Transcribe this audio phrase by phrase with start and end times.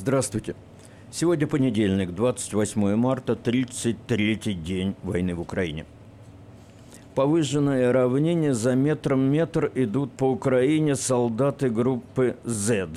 [0.00, 0.54] Здравствуйте.
[1.10, 5.84] Сегодня понедельник, 28 марта, 33-й день войны в Украине.
[7.14, 12.88] Повышенное равнение за метром метр идут по Украине солдаты группы Z.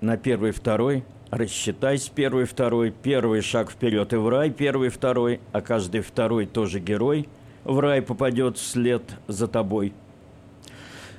[0.00, 5.60] На первый, второй, рассчитайся первый, второй, первый шаг вперед и в рай, первый, второй, а
[5.60, 7.28] каждый второй тоже герой,
[7.64, 9.92] в рай попадет вслед за тобой–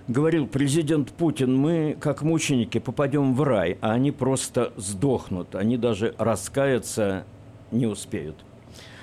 [0.07, 6.15] говорил президент Путин, мы, как мученики, попадем в рай, а они просто сдохнут, они даже
[6.17, 7.25] раскаяться
[7.71, 8.35] не успеют.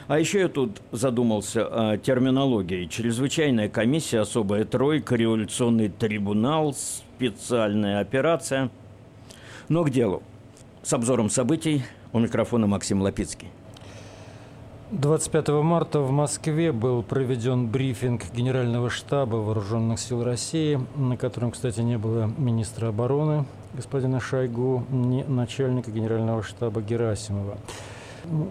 [0.06, 2.84] А еще я тут задумался о терминологии.
[2.86, 8.70] Чрезвычайная комиссия, особая тройка, революционный трибунал, специальная операция.
[9.70, 10.22] Но к делу.
[10.82, 11.82] С обзором событий
[12.12, 13.48] у микрофона Максим Лапицкий.
[14.95, 21.81] 25 марта в Москве был проведен брифинг Генерального штаба Вооруженных сил России, на котором, кстати,
[21.81, 27.59] не было министра обороны господина Шойгу, ни начальника Генерального штаба Герасимова.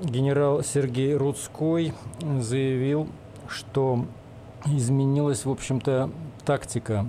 [0.04, 3.08] Генерал Сергей Рудской заявил,
[3.48, 4.06] что
[4.66, 6.10] изменилась, в общем-то,
[6.44, 7.06] тактика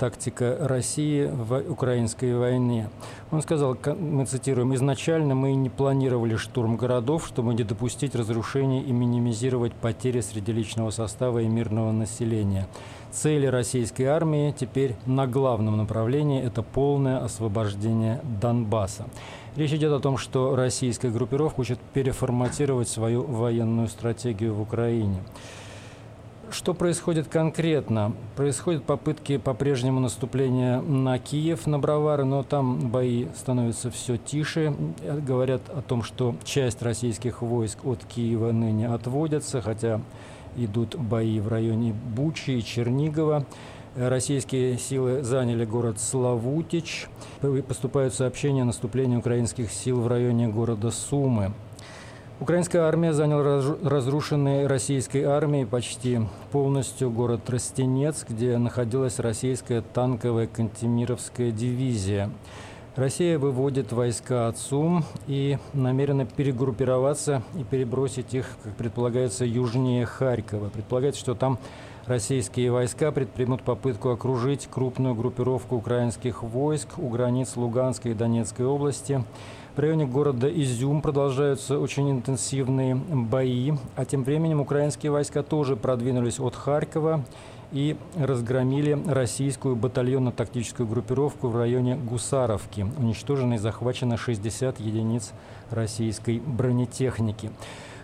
[0.00, 2.88] тактика России в украинской войне.
[3.30, 8.92] Он сказал, мы цитируем, «Изначально мы не планировали штурм городов, чтобы не допустить разрушений и
[8.92, 12.66] минимизировать потери среди личного состава и мирного населения.
[13.12, 19.04] Цели российской армии теперь на главном направлении– это полное освобождение Донбасса».
[19.54, 25.18] Речь идет о том, что российская группировка хочет переформатировать свою военную стратегию в Украине.
[26.52, 28.12] Что происходит конкретно?
[28.34, 34.74] Происходят попытки по-прежнему наступления на Киев, на Бровары, но там бои становятся все тише.
[35.26, 40.00] Говорят о том, что часть российских войск от Киева ныне отводятся, хотя
[40.56, 43.46] идут бои в районе Бучи и Чернигова.
[43.96, 47.08] Российские силы заняли город Славутич.
[47.68, 51.52] Поступают сообщения о наступлении украинских сил в районе города Сумы.
[52.40, 56.20] Украинская армия заняла разрушенный российской армией почти
[56.52, 62.30] полностью город Тростенец, где находилась российская танковая Кантемировская дивизия.
[62.96, 70.70] Россия выводит войска от Сум и намерена перегруппироваться и перебросить их, как предполагается, южнее Харькова.
[70.70, 71.58] Предполагается, что там
[72.06, 79.22] российские войска предпримут попытку окружить крупную группировку украинских войск у границ Луганской и Донецкой области–
[79.76, 86.40] в районе города Изюм продолжаются очень интенсивные бои, а тем временем украинские войска тоже продвинулись
[86.40, 87.24] от Харькова
[87.72, 92.86] и разгромили российскую батальонно-тактическую группировку в районе Гусаровки.
[92.98, 95.32] Уничтожено и захвачено 60 единиц
[95.70, 97.50] российской бронетехники.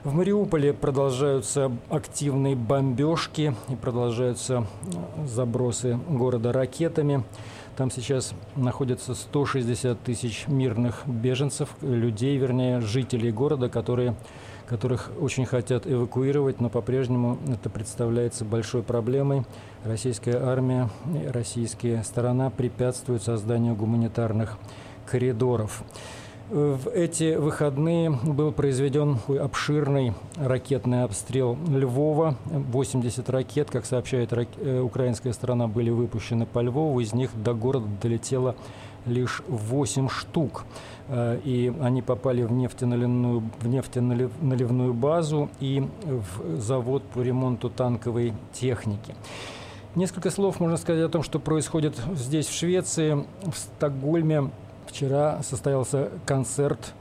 [0.04, 4.64] В Мариуполе продолжаются активные бомбежки и продолжаются
[5.26, 7.24] забросы города ракетами.
[7.76, 14.14] Там сейчас находится 160 тысяч мирных беженцев, людей, вернее, жителей города, которые,
[14.66, 19.44] которых очень хотят эвакуировать, но по-прежнему это представляется большой проблемой.
[19.84, 20.88] Российская армия,
[21.28, 24.56] российская сторона препятствуют созданию гуманитарных
[25.04, 25.82] коридоров.
[26.48, 32.36] В эти выходные был произведен обширный ракетный обстрел Львова.
[32.44, 37.00] 80 ракет, как сообщает э, украинская сторона, были выпущены по Львову.
[37.00, 38.54] Из них до города долетело
[39.06, 40.66] лишь 8 штук.
[41.08, 48.32] Э, и они попали в нефтеналивную, в нефтеналивную базу и в завод по ремонту танковой
[48.52, 49.16] техники.
[49.96, 54.50] Несколько слов можно сказать о том, что происходит здесь, в Швеции, в Стокгольме.
[54.86, 56.94] Вчера состоялся концерт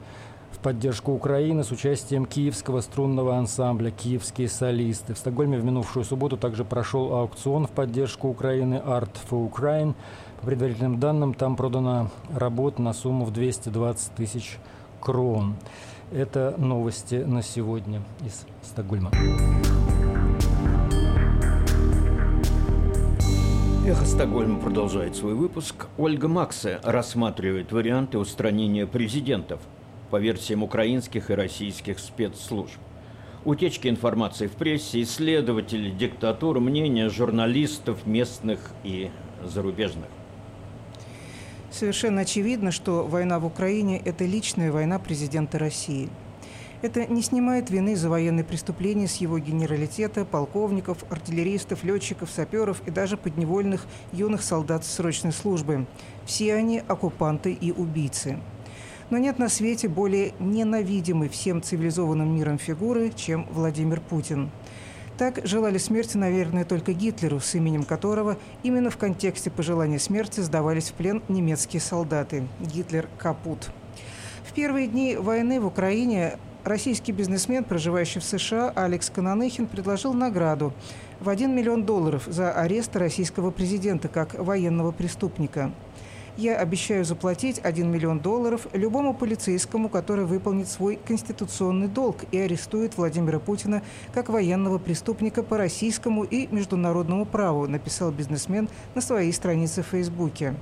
[0.52, 5.14] в поддержку Украины с участием киевского струнного ансамбля «Киевские солисты».
[5.14, 9.94] В Стокгольме в минувшую субботу также прошел аукцион в поддержку Украины «Art for Ukraine».
[10.40, 14.58] По предварительным данным, там продана работа на сумму в 220 тысяч
[15.00, 15.56] крон.
[16.12, 19.10] Это новости на сегодня из Стокгольма.
[23.86, 25.86] Эхо Стокгольма продолжает свой выпуск.
[25.96, 29.60] Ольга Максе рассматривает варианты устранения президентов
[30.10, 32.80] по версиям украинских и российских спецслужб.
[33.44, 39.12] Утечки информации в прессе, исследователи диктатуры, мнения журналистов местных и
[39.44, 40.08] зарубежных.
[41.70, 46.08] Совершенно очевидно, что война в Украине– это личная война президента России–
[46.86, 52.92] это не снимает вины за военные преступления с его генералитета, полковников, артиллеристов, летчиков, саперов и
[52.92, 55.86] даже подневольных юных солдат срочной службы.
[56.24, 58.38] Все они оккупанты и убийцы.
[59.10, 64.50] Но нет на свете более ненавидимой всем цивилизованным миром фигуры, чем Владимир Путин.
[65.18, 70.90] Так желали смерти, наверное, только Гитлеру, с именем которого именно в контексте пожелания смерти сдавались
[70.90, 72.46] в плен немецкие солдаты.
[72.60, 73.70] Гитлер– капут.
[74.44, 80.72] В первые дни войны в Украине российский бизнесмен, проживающий в США, Алекс Кананыхин, предложил награду
[81.20, 85.72] в 1 миллион долларов за арест российского президента как военного преступника.
[86.36, 92.98] Я обещаю заплатить 1 миллион долларов любому полицейскому, который выполнит свой конституционный долг и арестует
[92.98, 93.82] Владимира Путина
[94.12, 100.54] как военного преступника по российскому и международному праву, написал бизнесмен на своей странице в Фейсбуке.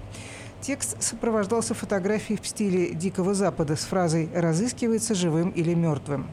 [0.64, 6.26] Текст сопровождался фотографией в стиле Дикого Запада с фразой «разыскивается живым или мертвым».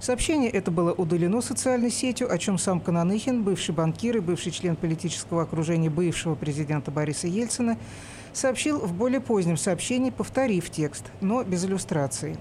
[0.00, 4.74] Сообщение это было удалено социальной сетью, о чем сам Кананыхин, бывший банкир и бывший член
[4.74, 7.76] политического окружения бывшего президента Бориса Ельцина,
[8.32, 12.38] сообщил в более позднем сообщении, повторив текст, но без иллюстрации.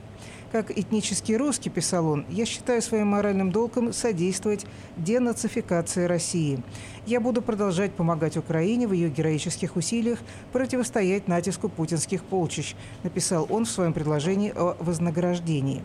[0.51, 4.65] Как этнический русский, писал он, я считаю своим моральным долгом содействовать
[4.95, 6.63] денацификации России.
[7.05, 10.19] Я буду продолжать помогать Украине в ее героических усилиях
[10.53, 15.83] противостоять натиску путинских полчищ, написал он в своем предложении о вознаграждении.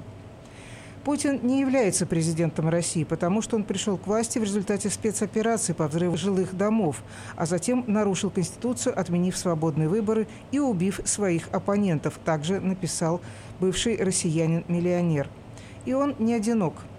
[1.04, 5.88] Путин не является президентом России, потому что он пришел к власти в результате спецоперации по
[5.88, 7.02] взрыву жилых домов,
[7.34, 13.20] а затем нарушил Конституцию, отменив свободные выборы и убив своих оппонентов, также написал
[13.58, 15.28] бывший россиянин-миллионер.
[15.86, 16.74] И он не одинок–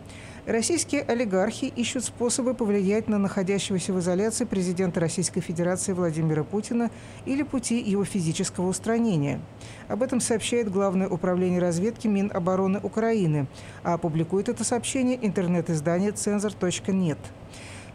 [0.46, 6.92] Российские олигархи ищут способы повлиять на находящегося в изоляции президента Российской Федерации Владимира Путина
[7.26, 9.40] или пути его физического устранения.
[9.88, 13.48] Об этом сообщает Главное управление разведки Минобороны Украины,
[13.84, 17.20] а публикует это сообщение интернет-издание «Цензор.нет».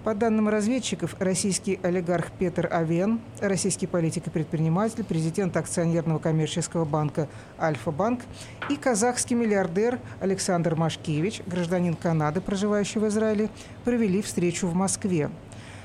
[0.09, 7.29] По данным разведчиков, российский олигарх Петр Авен, российский политик и предприниматель, президент акционерного коммерческого банка
[7.61, 8.23] «Альфа-банк»
[8.71, 13.51] и казахский миллиардер Александр Машкевич, гражданин Канады, проживающий в Израиле,
[13.85, 15.29] провели встречу в Москве.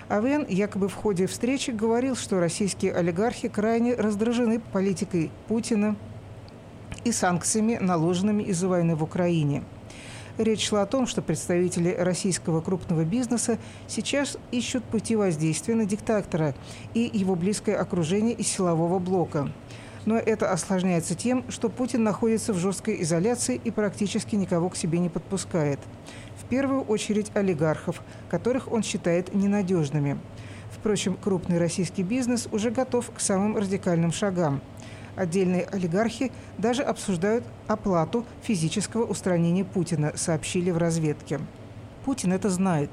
[0.08, 5.98] Авен якобы в ходе встречи говорил, что российские олигархи крайне раздражены политикой Путина
[7.04, 9.64] и санкциями, наложенными из-за войны в Украине–
[10.40, 16.56] Речь шла о том, что представители российского крупного бизнеса сейчас ищут пути воздействия на диктатора
[16.96, 19.52] и его близкое окружение из силового блока.
[20.06, 24.98] Но это осложняется тем, что Путин находится в жесткой изоляции и практически никого к себе
[24.98, 25.80] не подпускает.
[26.42, 30.18] В первую очередь олигархов, которых он считает ненадежными.
[30.72, 34.62] Впрочем, крупный российский бизнес уже готов к самым радикальным шагам–
[35.16, 41.40] Отдельные олигархи даже обсуждают оплату физического устранения Путина, сообщили в разведке.
[42.04, 42.90] Путин это знает.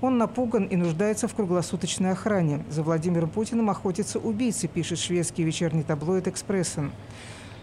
[0.00, 2.64] Он напуган и нуждается в круглосуточной охране.
[2.70, 6.92] За Владимиром Путиным охотятся убийцы, пишет шведский вечерний таблоид «Экспрессен».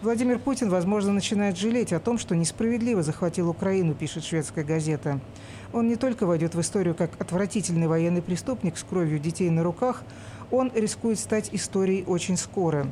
[0.02, 5.20] Владимир Путин, возможно, начинает жалеть о том, что несправедливо захватил Украину, пишет шведская газета.
[5.72, 10.02] Он не только войдет в историю как отвратительный военный преступник с кровью детей на руках,
[10.50, 12.88] он рискует стать историей очень скоро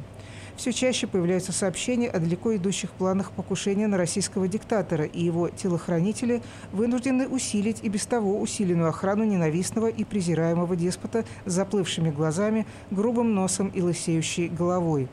[0.61, 6.43] все чаще появляются сообщения о далеко идущих планах покушения на российского диктатора, и его телохранители
[6.71, 13.35] вынуждены усилить и без того усиленную охрану ненавистного и презираемого деспота с заплывшими глазами, грубым
[13.35, 15.09] носом и лысеющей головой.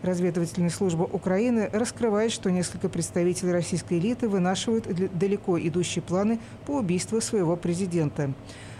[0.00, 4.86] Разведывательная служба Украины раскрывает, что несколько представителей российской элиты вынашивают
[5.18, 8.32] далеко идущие планы по убийству своего президента.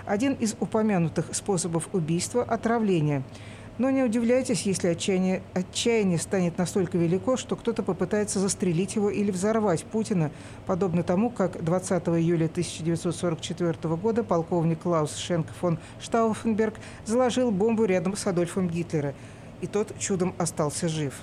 [0.06, 3.22] Один из упомянутых способов убийства– отравление–
[3.79, 9.31] но не удивляйтесь, если отчаяние, отчаяние станет настолько велико, что кто-то попытается застрелить его или
[9.31, 10.31] взорвать Путина,
[10.67, 16.75] подобно тому, как 20 июля 1944 года полковник Клаус Шенк фон Штауфенберг
[17.07, 19.14] заложил бомбу рядом с Адольфом Гитлера,
[19.61, 21.14] и тот чудом остался жив.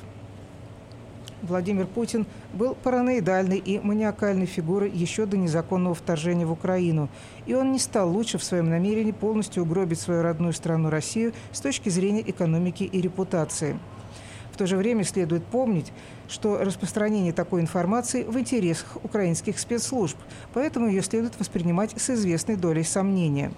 [1.42, 7.10] Владимир Путин был параноидальной и маниакальной фигурой еще до незаконного вторжения в Украину,
[7.46, 11.62] и он не стал лучше в своем намерении полностью угробить свою родную страну Россию с
[11.62, 13.80] точки зрения экономики и репутации.
[14.52, 15.94] В то же время следует помнить,
[16.28, 20.18] что распространение такой информации в интересах украинских спецслужб,
[20.54, 23.54] поэтому ее следует воспринимать с известной долей сомнения.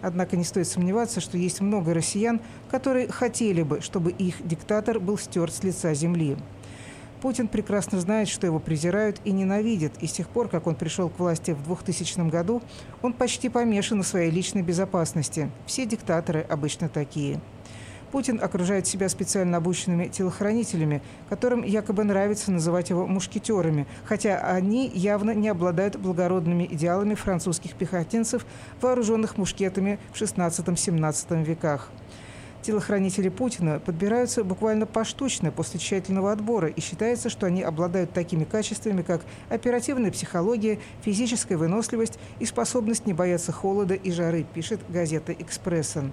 [0.00, 5.18] Однако не стоит сомневаться, что есть много россиян, которые хотели бы, чтобы их диктатор был
[5.18, 6.36] стерт с лица земли.
[7.24, 11.08] Путин прекрасно знает, что его презирают и ненавидят, и с тех пор, как он пришел
[11.08, 12.60] к власти в 2000 году,
[13.00, 15.50] он почти помешан на своей личной безопасности.
[15.64, 17.40] Все диктаторы обычно такие.
[18.12, 21.00] Путин окружает себя специально обученными телохранителями,
[21.30, 28.44] которым якобы нравится называть его мушкетерами, хотя они явно не обладают благородными идеалами французских пехотинцев,
[28.82, 31.90] вооруженных мушкетами в XVI-XVII веках.
[32.64, 39.02] Телохранители Путина подбираются буквально поштучно после тщательного отбора, и считается, что они обладают такими качествами,
[39.02, 46.12] как оперативная психология, физическая выносливость и способность не бояться холода и жары, пишет газета «Экспрессен».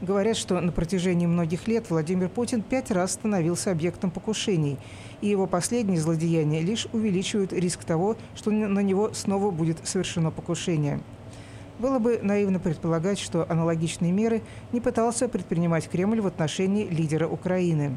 [0.00, 4.78] Говорят, что на протяжении многих лет Владимир Путин пять раз становился объектом покушений,
[5.22, 11.00] и его последние злодеяния лишь увеличивают риск того, что на него снова будет совершено покушение.
[11.80, 17.96] Было бы наивно предполагать, что аналогичные меры не пытался предпринимать Кремль в отношении лидера Украины.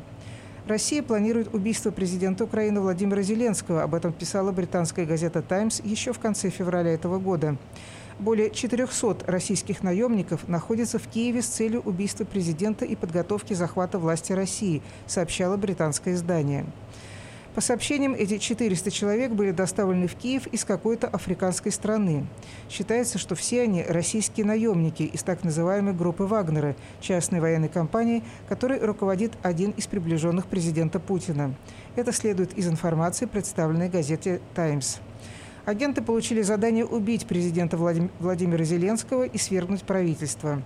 [0.66, 3.84] Россия планирует убийство президента Украины Владимира Зеленского.
[3.84, 7.58] Об этом писала британская газета «Таймс» еще в конце февраля этого года.
[8.20, 14.32] Более 400 российских наемников находятся в Киеве с целью убийства президента и подготовки захвата власти
[14.32, 16.66] России, сообщало британское издание.
[17.56, 22.26] По сообщениям, эти 400 человек были доставлены в Киев из какой-то африканской страны.
[22.68, 28.80] Считается, что все они российские наемники из так называемой группы Вагнера, частной военной компании, которой
[28.80, 31.54] руководит один из приближенных президента Путина.
[31.96, 34.98] Это следует из информации, представленной газете «Таймс».
[35.66, 40.64] Агенты получили задание убить президента Владимира Зеленского и свергнуть правительство.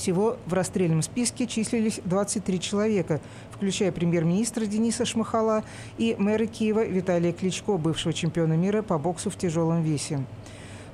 [0.00, 3.20] Всего в расстрельном списке числились 23 человека,
[3.52, 5.62] включая премьер-министра Дениса Шмахала
[5.98, 10.24] и мэра Киева Виталия Кличко, бывшего чемпиона мира по боксу в тяжелом весе.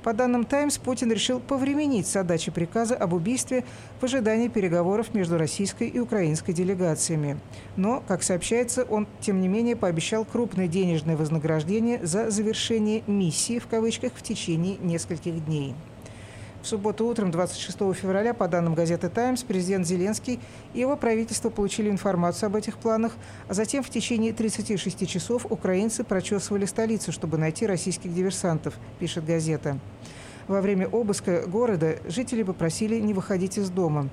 [0.03, 3.63] По данным «Таймс», Путин решил повременить с отдачей приказа об убийстве
[4.01, 7.39] в ожидании переговоров между российской и украинской делегациями.
[7.77, 13.67] Но, как сообщается, он, тем не менее, пообещал крупное денежное вознаграждение за завершение «миссии» в
[13.67, 15.75] кавычках в течение нескольких дней.
[16.67, 20.37] В субботу утром, 26 февраля, по данным газеты «Таймс», президент Зеленский
[20.73, 23.13] и его правительство получили информацию об этих планах,
[23.47, 29.79] а затем в течение 36 часов украинцы прочесывали столицу, чтобы найти российских диверсантов, пишет газета.
[30.49, 34.09] Во время обыска города жители попросили не выходить из дома.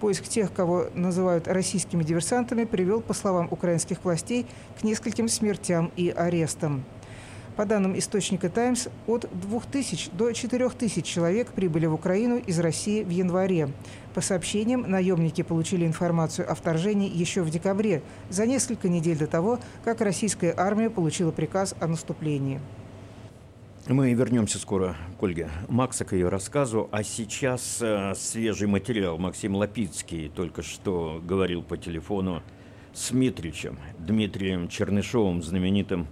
[0.00, 4.46] Поиск тех, кого называют российскими диверсантами, привел, по словам украинских властей,
[4.80, 6.82] к нескольким смертям и арестам.
[7.60, 13.10] По данным источника «Таймс», от 2000 до 4000 человек прибыли в Украину из России в
[13.10, 13.68] январе.
[14.14, 18.00] По сообщениям, наемники получили информацию о вторжении еще в декабре,
[18.30, 22.62] за несколько недель до того, как российская армия получила приказ о наступлении.
[23.86, 26.88] Мы вернемся скоро к Ольге Макса, к ее рассказу.
[26.92, 29.18] А сейчас э, свежий материал.
[29.18, 32.42] Максим Лапицкий только что говорил по телефону
[32.94, 36.06] с Митричем, Дмитрием Чернышовым, знаменитым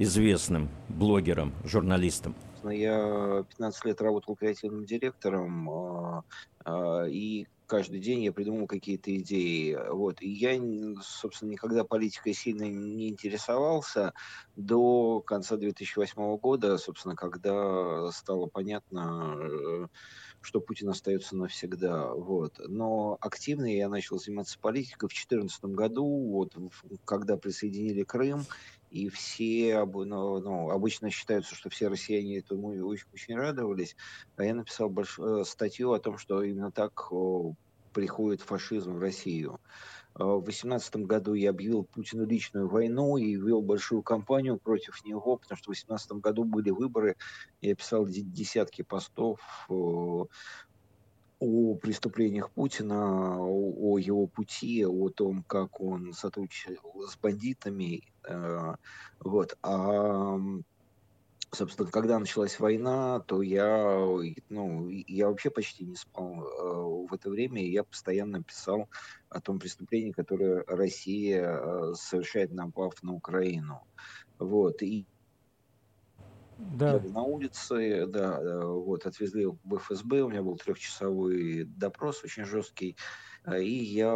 [0.00, 2.34] известным блогером, журналистом?
[2.64, 6.22] Я 15 лет работал креативным директором, а,
[6.64, 9.78] а, и каждый день я придумал какие-то идеи.
[9.90, 10.22] Вот.
[10.22, 10.58] И я,
[11.02, 14.12] собственно, никогда политикой сильно не интересовался
[14.56, 19.86] до конца 2008 года, собственно, когда стало понятно, э,
[20.40, 22.12] что Путин остается навсегда.
[22.14, 22.60] Вот.
[22.66, 26.56] Но активно я начал заниматься политикой в 2014 году, вот,
[27.04, 28.44] когда присоединили Крым,
[28.90, 33.96] и все ну, ну, обычно считаются, что все россияне этому очень, очень радовались,
[34.36, 37.10] а я написал большую э, статью о том, что именно так
[37.92, 39.60] приходит фашизм в Россию.
[40.20, 45.36] Э, в 2018 году я объявил Путину личную войну и вел большую кампанию против него,
[45.36, 47.16] потому что в 2018 году были выборы.
[47.60, 50.26] Я писал десятки постов о
[51.76, 56.76] преступлениях Путина, о, его пути, о том, как он сотрудничал
[57.08, 58.02] с бандитами.
[58.28, 58.74] Э,
[59.20, 59.56] вот.
[59.62, 60.38] А,
[61.52, 63.96] собственно, когда началась война, то я,
[64.48, 67.66] ну, я вообще почти не спал э, в это время.
[67.66, 68.88] Я постоянно писал
[69.28, 73.82] о том преступлении, которое Россия э, совершает, напав на Украину.
[74.38, 74.82] Вот.
[74.82, 75.06] И
[76.58, 77.00] да.
[77.00, 82.96] на улице, да, э, вот, отвезли в ФСБ, у меня был трехчасовой допрос, очень жесткий,
[83.46, 84.12] и я,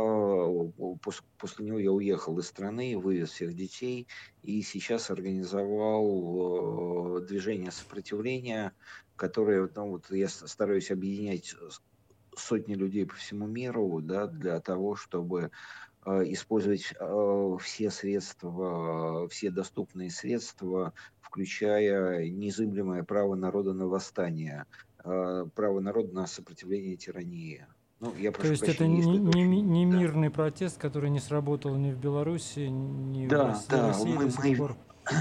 [1.39, 4.07] после него я уехал из страны, вывез всех детей,
[4.43, 8.73] и сейчас организовал э, движение сопротивления,
[9.17, 11.55] которое, ну, вот я стараюсь объединять
[12.37, 15.51] сотни людей по всему миру, да, для того, чтобы
[16.07, 16.93] использовать
[17.63, 20.93] все средства, все доступные средства
[21.35, 24.67] включая незыблемое право народа на восстание,
[24.99, 27.67] а, право народа на сопротивление тирании.
[28.05, 30.35] Ну, я То есть это не, не, не мирный да.
[30.35, 34.59] протест, который не сработал ни в Беларуси, ни да, в да, России мы, до сих
[34.59, 34.77] пор?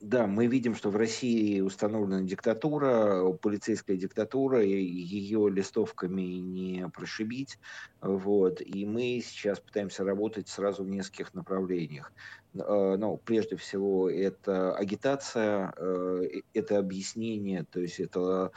[0.00, 7.58] Да, мы видим, что в России установлена диктатура, полицейская диктатура, ее листовками не прошибить.
[8.00, 12.14] Вот, и мы сейчас пытаемся работать сразу в нескольких направлениях.
[12.54, 18.52] Э, ну, прежде всего, это агитация, э, это объяснение, то есть это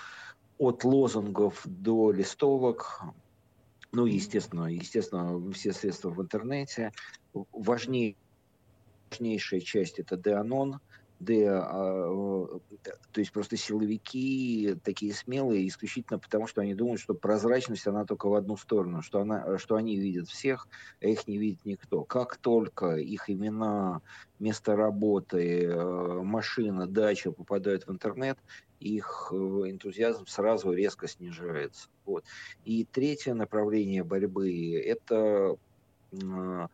[0.57, 3.01] от лозунгов до листовок,
[3.93, 6.91] ну, естественно, естественно, все средства в интернете.
[7.51, 8.15] Важнее,
[9.11, 10.79] важнейшая часть– это Деанон–
[11.19, 18.05] да, то есть просто силовики такие смелые исключительно потому, что они думают, что прозрачность, она
[18.05, 20.67] только в одну сторону, что, она, что они видят всех,
[21.01, 22.03] а их не видит никто.
[22.03, 24.01] Как только их имена,
[24.39, 28.37] место работы, э, машина, дача попадают в интернет,
[28.79, 31.87] их э, энтузиазм сразу резко снижается.
[32.05, 32.25] Вот.
[32.65, 35.55] И третье направление борьбы– это
[36.21, 36.67] а,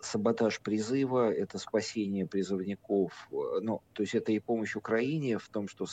[0.00, 5.68] саботаж призыва, это спасение призывников, э, ну, то есть это и помощь Украине в том,
[5.68, 5.86] что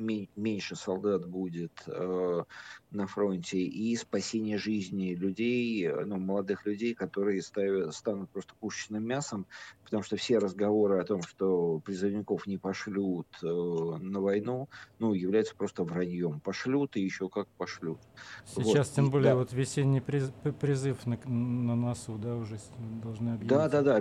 [0.00, 2.42] меньше солдат будет э,
[2.90, 9.04] на фронте, и спасение жизни людей, э, ну, молодых людей, которые ставят, станут просто пушечным
[9.04, 9.46] мясом,
[9.84, 15.54] потому что все разговоры о том, что призывников не пошлют э, на войну, ну, являются
[15.54, 16.40] просто враньем.
[16.40, 17.98] Пошлют и еще как пошлют.
[18.46, 18.96] Сейчас, вот.
[18.96, 19.36] тем и, более, да.
[19.36, 22.58] вот весенний призыв на, на носу, да, уже
[23.02, 23.48] должны объявить.
[23.48, 24.00] Да, да, да.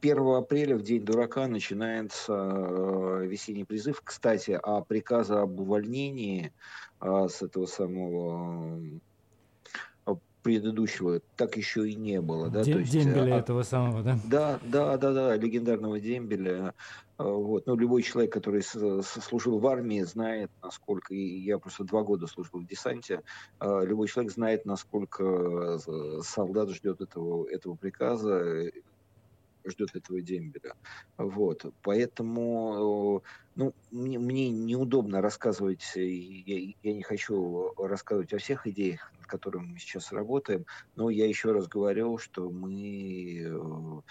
[0.00, 4.00] 1 апреля, в День дурака, начинается э, весенний призыв.
[4.02, 6.52] Кстати, а приказа об увольнении
[7.00, 8.80] э, с этого самого
[10.06, 12.48] э, предыдущего так еще и не было.
[12.48, 12.62] Да?
[12.64, 14.18] Дем, То есть, дембеля а, этого самого, да?
[14.24, 16.74] Да, да, да, да, легендарного дембеля.
[17.18, 17.66] Вот.
[17.66, 22.60] Ну, любой человек, который служил в армии, знает, насколько, и я просто два года служил
[22.60, 23.20] в десанте,
[23.60, 25.78] любой человек знает, насколько
[26.22, 28.70] солдат ждет этого, этого приказа,
[29.64, 30.74] ждет этого дембеля.
[31.16, 31.66] Вот.
[31.82, 33.22] Поэтому
[33.56, 39.72] ну, мне, мне неудобно рассказывать, я, я не хочу рассказывать о всех идеях, над которыми
[39.72, 40.64] мы сейчас работаем,
[40.96, 44.02] но я еще раз говорю, что мы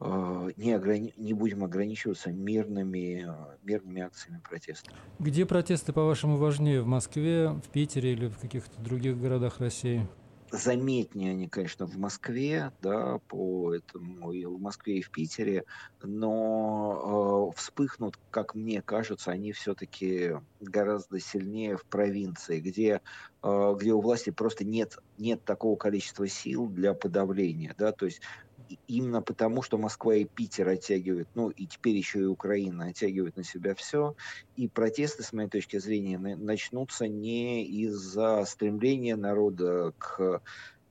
[0.00, 1.14] э, не, ограни...
[1.16, 3.26] не будем ограничиваться мирными,
[3.64, 4.92] мирными акциями протеста.
[5.18, 6.82] Где протесты, по-вашему, важнее?
[6.82, 10.06] В Москве, в Питере или в каких-то других городах России?
[10.50, 15.64] Заметнее они, конечно, в Москве, да, по этому и в Москве, и в Питере,
[16.02, 23.00] но э, вспыхнут, как мне кажется, они все-таки гораздо сильнее в провинции, где,
[23.42, 28.20] э, где у власти просто нет, нет такого количества сил для подавления, да, то есть
[28.86, 33.44] именно потому, что Москва и Питер оттягивают, ну и теперь еще и Украина оттягивают на
[33.44, 34.14] себя все,
[34.56, 40.42] и протесты, с моей точки зрения, начнутся не из-за стремления народа к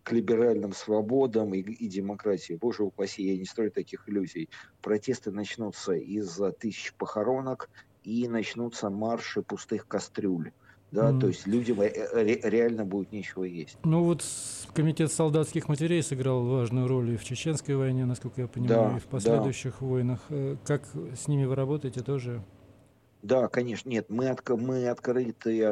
[0.02, 2.54] к либеральным свободам и, и демократии.
[2.54, 4.50] Боже упаси, я не строю таких иллюзий.
[4.82, 7.70] Протесты начнутся из-за тысяч похоронок
[8.04, 10.52] и начнутся марши пустых кастрюль
[10.92, 11.20] да, mm.
[11.20, 13.78] то есть людям ре- реально будет нечего есть.
[13.84, 14.24] Ну вот
[14.74, 19.00] комитет солдатских матерей сыграл важную роль и в чеченской войне, насколько я понимаю, да, и
[19.00, 19.86] в последующих да.
[19.86, 20.20] войнах.
[20.30, 20.84] Э, как
[21.16, 22.44] с ними вы работаете тоже?
[23.22, 25.64] Да, конечно, нет, мы, от, мы открыты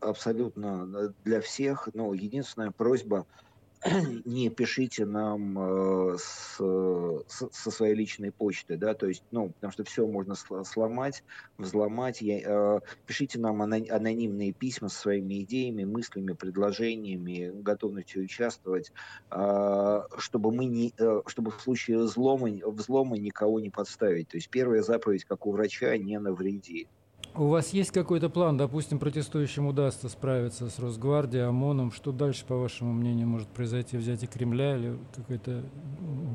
[0.00, 3.26] абсолютно для всех, но единственная просьба–
[4.26, 9.72] не пишите нам э, с, с, со своей личной почты, да, то есть, ну, потому
[9.72, 11.24] что все можно сломать,
[11.56, 12.20] взломать.
[12.20, 18.92] Я, э, пишите нам анонимные письма со своими идеями, мыслями, предложениями, готовностью участвовать,
[19.30, 24.28] э, чтобы мы не, э, чтобы в случае взлома, взлома никого не подставить.
[24.28, 26.86] То есть первая заповедь, как у врача, не навреди.
[27.34, 32.56] У вас есть какой-то план, допустим, протестующим удастся справиться с Росгвардией, ОМОНом, что дальше, по
[32.56, 35.62] вашему мнению, может произойти, взятие Кремля или какой-то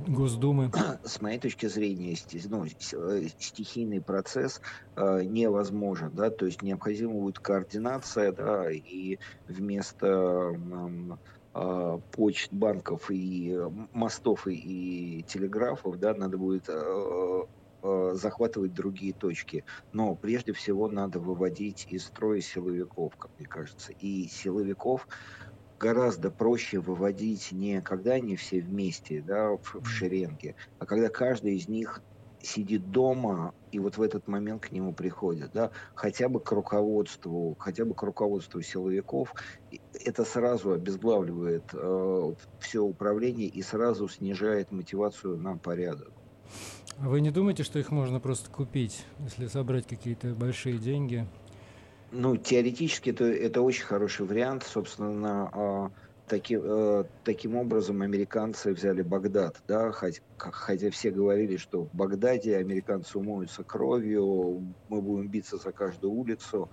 [0.07, 0.71] Госдумы?
[1.03, 4.61] С моей точки зрения, ну, э, стихийный процесс
[4.95, 9.17] э, невозможен, да, то есть необходима будет координация, да, и
[9.49, 10.57] вместо
[11.53, 13.59] э, почт, банков и
[13.91, 17.43] мостов и, и телеграфов, да, надо будет э,
[17.85, 19.63] Э, захватывать другие точки.
[19.91, 23.93] Но прежде всего надо выводить из строя силовиков, как мне кажется.
[23.93, 25.07] И силовиков
[25.79, 31.57] гораздо проще выводить не когда они все вместе, да, в, в шеренге, а когда каждый
[31.57, 31.99] из них
[32.41, 37.55] сидит дома, и вот в этот момент к нему приходят, да, хотя бы к руководству,
[37.59, 39.33] хотя бы к руководству силовиков,
[39.93, 46.24] это сразу обезглавливает э, все управление и сразу снижает мотивацию на порядок.
[46.99, 51.27] А вы не думаете, что их можно просто купить, если собрать какие-то большие деньги?
[52.11, 54.63] Ну, теоретически это, это очень хороший вариант.
[54.63, 55.89] Собственно, э,
[56.27, 59.61] таки, э, таким образом американцы взяли Багдад.
[59.67, 59.91] Да?
[59.91, 66.13] Хотя, хотя все говорили, что в Багдаде американцы умоются кровью, мы будем биться за каждую
[66.13, 66.69] улицу.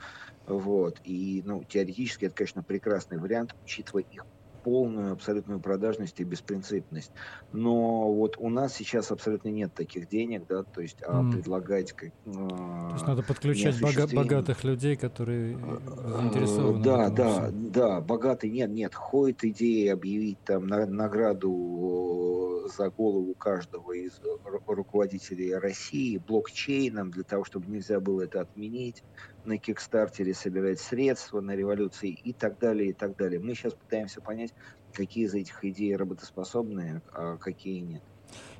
[0.46, 1.00] Вот.
[1.04, 4.24] И ну, теоретически это, конечно, прекрасный вариант, учитывая их
[4.62, 7.12] полную абсолютную продажность и беспринципность.
[7.52, 11.32] Но вот у нас сейчас абсолютно нет таких денег, да, то есть а mm.
[11.32, 16.82] предлагать как, э, то есть надо подключать бога- богатых людей, которые э, заинтересованы.
[16.82, 23.92] Да, да, да, богатый нет, нет, ходит идея объявить там на, награду за голову каждого
[23.92, 24.20] из
[24.66, 29.02] руководителей России блокчейном для того, чтобы нельзя было это отменить,
[29.44, 33.40] на Кикстартере собирать средства на революции и так далее, и так далее.
[33.40, 34.51] Мы сейчас пытаемся понять,
[34.92, 38.02] какие из этих идей работоспособные, а какие нет.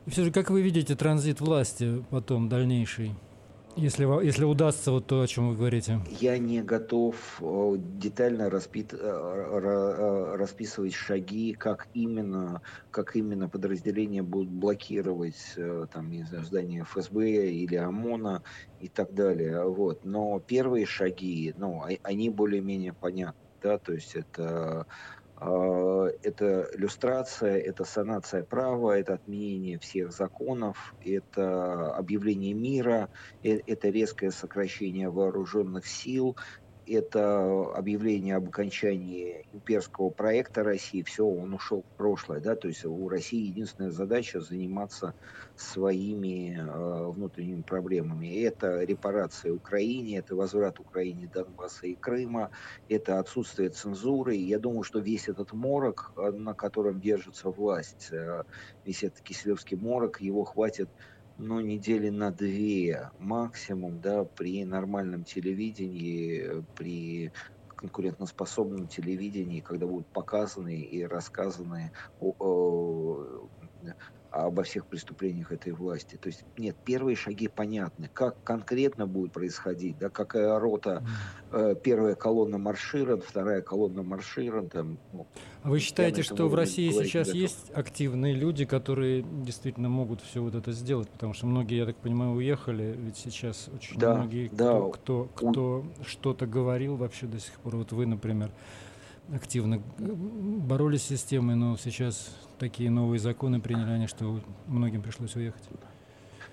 [0.07, 3.15] И все же, как вы видите транзит власти потом дальнейший?
[3.75, 6.01] Если, если удастся вот то, о чем вы говорите.
[6.21, 14.23] Я не готов э, детально распит, э, э, расписывать шаги, как именно, как именно подразделения
[14.23, 15.57] будут блокировать
[15.91, 18.43] там, не знаю, здание ФСБ или ОМОНа
[18.81, 19.65] и так далее.
[19.65, 20.05] Вот.
[20.05, 23.41] Но первые шаги, ну, они более-менее понятны.
[23.63, 23.79] Да?
[23.79, 24.87] То есть это а,
[26.23, 33.09] это иллюстрация, это санация права, это отменение всех законов, это объявление мира,
[33.43, 36.37] э, это резкое сокращение вооруженных сил,
[36.93, 42.85] это объявление об окончании имперского проекта России, все, он ушел в прошлое, да, то есть
[42.85, 45.15] у России единственная задача заниматься
[45.57, 48.43] своими э, внутренними проблемами.
[48.43, 52.51] Это репарация Украине, это возврат Украине Донбасса и Крыма,
[52.89, 54.35] это отсутствие цензуры.
[54.35, 58.45] Я думаю, что весь этот морок, э, на котором держится власть, э,
[58.85, 60.89] весь этот киселевский морок, его хватит
[61.37, 67.33] ну, недели на две максимум, да, при нормальном телевидении, при
[67.77, 73.49] конкурентоспособном телевидении, когда будут показаны и рассказаны о, о,
[74.33, 76.17] обо всех преступлениях этой власти.
[76.17, 78.09] То есть нет, первые шаги понятны.
[78.13, 81.05] Как конкретно будет происходить, да, какая рота,
[81.53, 84.73] э, первая колонна марширует, вторая колонна марширует.
[84.73, 85.27] Там, ну,
[85.63, 87.41] а вы считаете, что в России сейчас готов.
[87.41, 91.09] есть активные люди, которые действительно могут все вот это сделать?
[91.11, 94.65] Потому что многие, я так понимаю, уехали, ведь сейчас очень да, многие, да.
[94.65, 97.77] кто, кто, кто что-то говорил вообще до сих пор.
[97.77, 98.51] Вот вы, например,
[99.35, 105.63] активно боролись с системой, но сейчас такие новые законы приняли они, что многим пришлось уехать.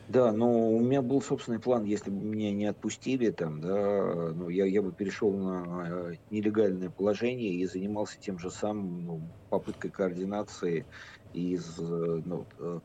[0.07, 4.49] Да, но у меня был собственный план, если бы меня не отпустили, там, да, ну,
[4.49, 9.91] я, я бы перешел на э, нелегальное положение и занимался тем же самым, ну, попыткой
[9.91, 10.87] координации
[11.33, 12.79] из, э, ну, э,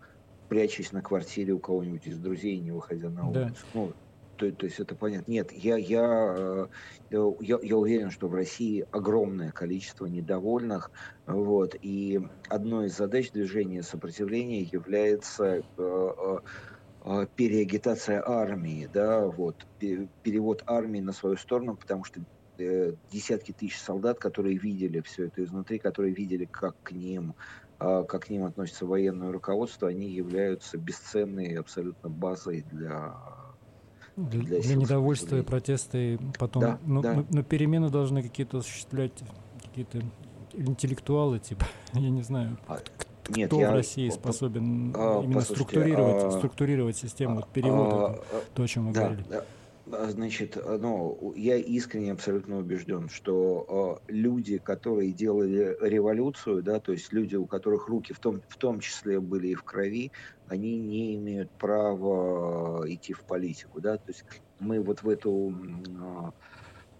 [0.50, 3.54] прячась на квартире у кого-нибудь из друзей, не выходя на улицу.
[3.54, 3.80] Да.
[3.80, 3.92] Ну,
[4.36, 5.30] то, то есть это понятно.
[5.30, 6.66] Нет, я, я, э,
[7.10, 10.90] я, я уверен, что в России огромное количество недовольных.
[11.26, 16.38] Вот, и одной из задач движения сопротивления является э,
[17.04, 22.20] э, переагитация армии, да, вот, перевод армии на свою сторону, потому что
[22.56, 27.34] десятки тысяч солдат, которые видели все это изнутри, которые видели, как к ним
[27.76, 33.16] как к ним относится военное руководство, они являются бесценной абсолютно базой для
[34.16, 37.14] для, для, для недовольства и протеста, и потом, да, но, да.
[37.14, 39.12] Но, но перемены должны какие-то осуществлять
[39.62, 40.02] какие-то
[40.52, 46.24] интеллектуалы, типа, я не знаю, а, кто нет, я, в России способен а, именно структурировать,
[46.24, 49.24] а, структурировать систему а, перевода, а, то, о чем мы да, говорили.
[49.28, 49.44] Да.
[49.92, 56.92] А, значит, ну, я искренне абсолютно убежден, что э, люди, которые делали революцию, да, то
[56.92, 60.10] есть люди, у которых руки в том, в том числе были и в крови,
[60.46, 64.24] они не имеют права идти в политику, да, то есть
[64.58, 66.30] мы вот в эту э,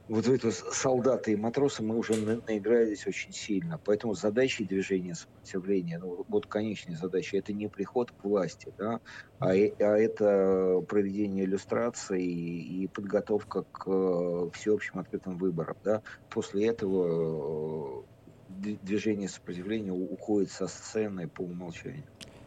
[0.08, 3.80] вот в это солдаты и матросы мы уже наигрались очень сильно.
[3.82, 9.00] Поэтому задачей движения сопротивления, ну, вот конечная задача, это не приход к власти, да,
[9.38, 15.76] а, а это проведение иллюстрации и, и подготовка к э, всеобщим открытым выборам.
[15.82, 16.02] Да.
[16.28, 22.04] После этого э, движение сопротивления уходит со сцены по умолчанию.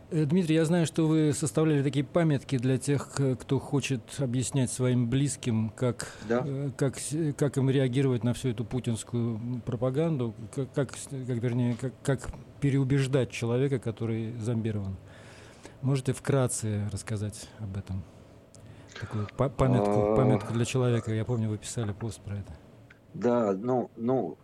[0.10, 5.10] Э, Дмитрий, я знаю, что вы составляли такие памятки для тех, кто хочет объяснять своим
[5.10, 6.44] близким, как, да.
[6.46, 6.98] Э, как,
[7.38, 12.30] как им реагировать на всю эту путинскую пропаганду, как, как, как вернее, как, как
[12.62, 14.96] переубеждать человека, который зомбирован.
[15.82, 18.04] Можете вкратце рассказать об этом?
[19.00, 20.16] Такую памятку, а.
[20.16, 21.14] памятку для человека.
[21.14, 22.54] Я помню, вы писали пост про это.
[23.14, 24.38] Да, ну, ну,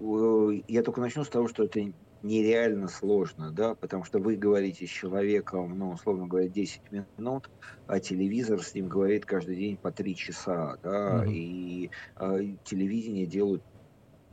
[0.52, 1.80] э, я только начну с того, что это
[2.24, 6.82] нереально сложно, да, потому что вы говорите с человеком, ну, условно говоря, 10
[7.18, 7.50] минут,
[7.86, 11.32] а телевизор с ним говорит каждый день по 3 часа, да, mm-hmm.
[11.32, 13.62] и э, телевидение делают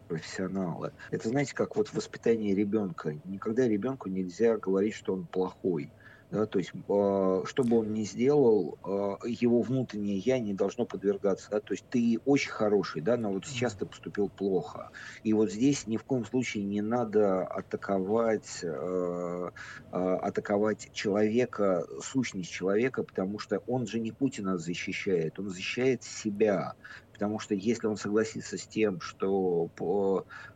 [0.09, 0.93] профессионалы.
[1.11, 3.15] Это, знаете, как вот воспитание ребенка.
[3.25, 5.93] Никогда ребенку нельзя говорить, что он плохой.
[6.31, 10.87] Да, то есть, э, что бы он ни сделал, э, его внутреннее я не должно
[10.87, 11.49] подвергаться.
[11.51, 14.91] Да, то есть ты очень хороший, да, но вот сейчас ты поступил плохо.
[15.25, 19.51] И вот здесь ни в коем случае не надо атаковать, э,
[19.91, 26.75] атаковать человека, сущность человека, потому что он же не Путина защищает, он защищает себя
[27.21, 29.69] Потому что если он согласится с тем, что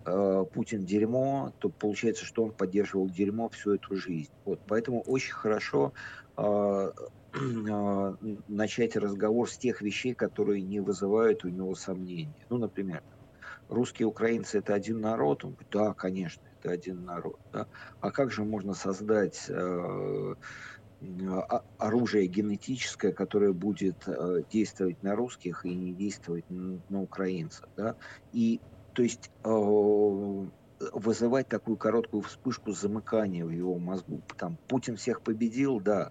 [0.07, 4.33] э, Путин дерьмо, то получается, что он поддерживал дерьмо всю эту жизнь.
[4.47, 5.93] Вот, поэтому очень хорошо
[6.39, 8.15] э, э,
[8.49, 12.47] начать разговор с тех вещей, которые не вызывают у него сомнений.
[12.49, 13.03] Ну, например,
[13.69, 15.45] русские украинцы это один народ.
[15.45, 17.37] Он говорит, да, конечно, это один народ.
[17.53, 17.67] Да?
[18.01, 20.35] А как же можно создать э, а,
[21.79, 27.69] оружие генетическое, которое будет э, действовать на русских и не действовать на украинцев.
[27.77, 27.97] Да?
[28.33, 28.61] И
[28.93, 29.51] то есть э,
[30.93, 34.23] вызывать такую короткую вспышку замыкания в его мозгу.
[34.37, 36.11] Там Путин всех победил, да,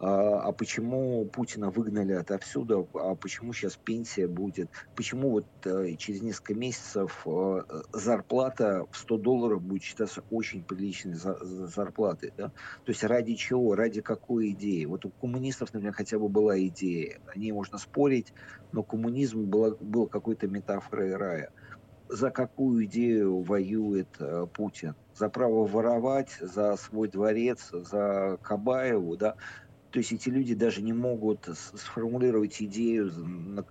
[0.00, 6.22] а, а почему Путина выгнали отовсюду, а почему сейчас пенсия будет, почему вот э, через
[6.22, 12.48] несколько месяцев э, зарплата в 100 долларов будет считаться очень приличной зарплатой, да?
[12.84, 14.84] То есть ради чего, ради какой идеи?
[14.84, 18.32] Вот у коммунистов, например, хотя бы была идея, о ней можно спорить,
[18.70, 21.50] но коммунизм был, был какой-то метафорой рая.
[22.08, 24.94] За какую идею воюет э, Путин?
[25.12, 29.34] За право воровать, за свой дворец, за Кабаеву, да?
[29.90, 33.10] То есть эти люди даже не могут сформулировать идею,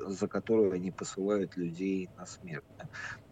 [0.07, 2.63] за которую они посылают людей на смерть.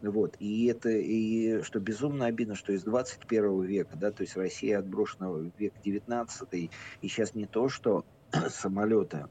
[0.02, 0.36] Вот.
[0.40, 5.32] И это, и что безумно обидно, что из 21 века, да, то есть Россия отброшена
[5.32, 6.70] в век 19, и
[7.02, 8.06] сейчас не то, что
[8.50, 9.26] самолеты,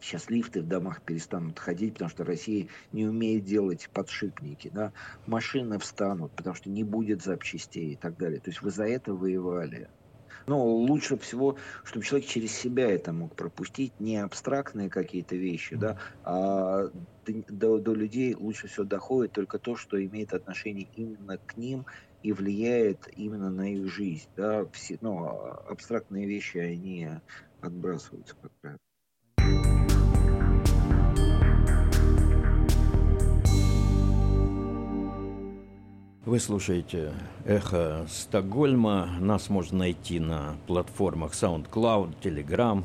[0.00, 4.70] Сейчас лифты в домах перестанут ходить, потому что Россия не умеет делать подшипники.
[4.72, 4.92] Да?
[5.26, 8.40] Машины встанут, потому что не будет запчастей и так далее.
[8.40, 9.88] То есть вы за это воевали.
[10.48, 15.98] Но лучше всего, чтобы человек через себя это мог пропустить, не абстрактные какие-то вещи, да,
[16.22, 16.84] а
[17.24, 21.86] до, до людей лучше всего доходит только то, что имеет отношение именно к ним
[22.22, 24.28] и влияет именно на их жизнь.
[24.36, 24.66] Да.
[24.72, 27.08] Все, ну, а абстрактные вещи, они
[27.60, 28.78] отбрасываются, как правило.
[36.26, 37.12] Вы слушаете
[37.44, 39.08] «Эхо Стокгольма».
[39.20, 42.82] Нас можно найти на платформах SoundCloud, Telegram,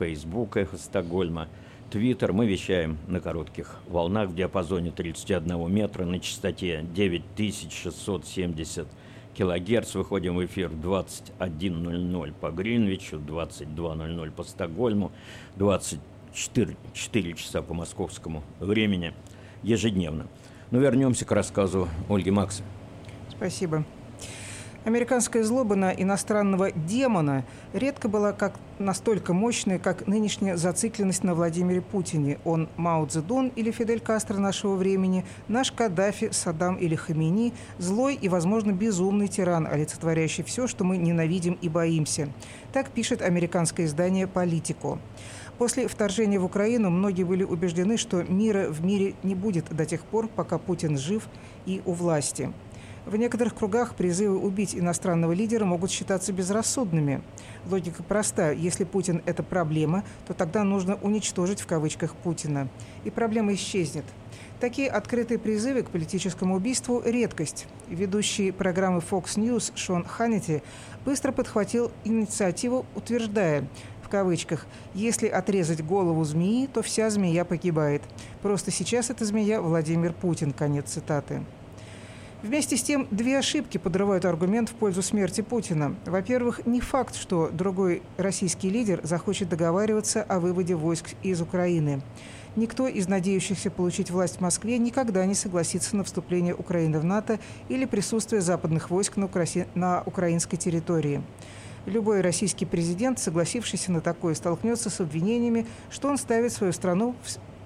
[0.00, 1.46] Facebook «Эхо Стокгольма»,
[1.92, 2.32] Twitter.
[2.32, 8.88] Мы вещаем на коротких волнах в диапазоне 31 метра на частоте 9670
[9.34, 9.94] килогерц.
[9.94, 15.12] Выходим в эфир 21.00 по Гринвичу, 22.00 по Стокгольму,
[15.54, 19.14] 24 4 часа по московскому времени
[19.62, 20.24] ежедневно.
[20.72, 22.64] Но ну, вернемся к рассказу Ольги Макса.
[23.40, 23.84] Спасибо.
[24.84, 31.80] Американская злоба на иностранного демона редко была как настолько мощной, как нынешняя зацикленность на Владимире
[31.80, 32.38] Путине.
[32.44, 38.28] Он Мао Цзэдун или Фидель Кастро нашего времени, наш Каддафи, Саддам или Хамини, злой и,
[38.28, 42.28] возможно, безумный тиран, олицетворяющий все, что мы ненавидим и боимся.
[42.74, 44.98] Так пишет американское издание «Политико».
[45.56, 50.02] После вторжения в Украину многие были убеждены, что мира в мире не будет до тех
[50.02, 51.26] пор, пока Путин жив
[51.64, 52.52] и у власти.
[53.06, 57.22] В некоторых кругах призывы убить иностранного лидера могут считаться безрассудными.
[57.68, 58.52] Логика проста.
[58.52, 62.68] Если Путин– это проблема, то тогда нужно «уничтожить» в кавычках Путина.
[63.04, 64.04] И проблема исчезнет.
[64.60, 67.66] Такие открытые призывы к политическому убийству– редкость.
[67.88, 70.62] Ведущий программы Fox News Шон Ханнити
[71.06, 73.66] быстро подхватил инициативу, утверждая,
[74.02, 78.02] в кавычках, «если отрезать голову змеи, то вся змея погибает».
[78.42, 80.52] Просто сейчас эта змея Владимир Путин.
[80.52, 81.42] Конец цитаты.
[82.42, 85.94] Вместе с тем, две ошибки подрывают аргумент в пользу смерти Путина.
[86.06, 92.00] Во-первых, не факт, что другой российский лидер захочет договариваться о выводе войск из Украины.
[92.56, 97.38] Никто из надеющихся получить власть в Москве никогда не согласится на вступление Украины в НАТО
[97.68, 99.66] или присутствие западных войск на, украси...
[99.74, 101.22] на украинской территории.
[101.84, 107.14] Любой российский президент, согласившийся на такое, столкнется с обвинениями, что он ставит свою страну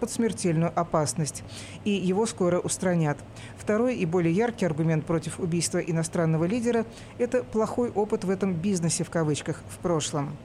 [0.05, 1.43] под смертельную опасность,
[1.87, 3.17] и его скоро устранят.
[3.57, 6.85] Второй и более яркий аргумент против убийства иностранного лидера–
[7.19, 10.37] это плохой опыт в этом «бизнесе» в кавычках в прошлом.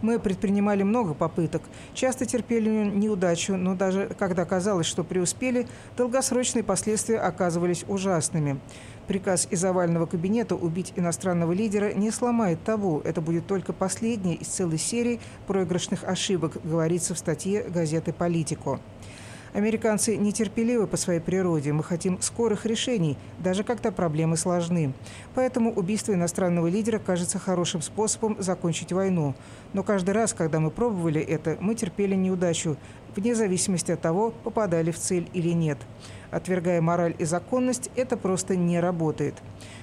[0.00, 1.60] Мы предпринимали много попыток,
[1.92, 5.66] часто терпели неудачу, но даже когда казалось, что преуспели,
[5.98, 8.60] долгосрочные последствия оказывались ужасными.
[9.08, 13.00] Приказ из овального кабинета убить иностранного лидера не сломает табу.
[13.06, 18.80] Это будет только последняя из целой серии проигрышных ошибок, говорится в статье газеты «Политико».
[19.54, 21.72] Американцы нетерпеливы по своей природе.
[21.72, 24.92] Мы хотим скорых решений, даже когда проблемы сложны.
[25.34, 29.34] Поэтому убийство иностранного лидера кажется хорошим способом закончить войну.
[29.72, 32.76] Но каждый раз, когда мы пробовали это, мы терпели неудачу,
[33.16, 35.78] вне зависимости от того, попадали в цель или нет.
[36.30, 39.34] Отвергая мораль и законность, это просто не работает.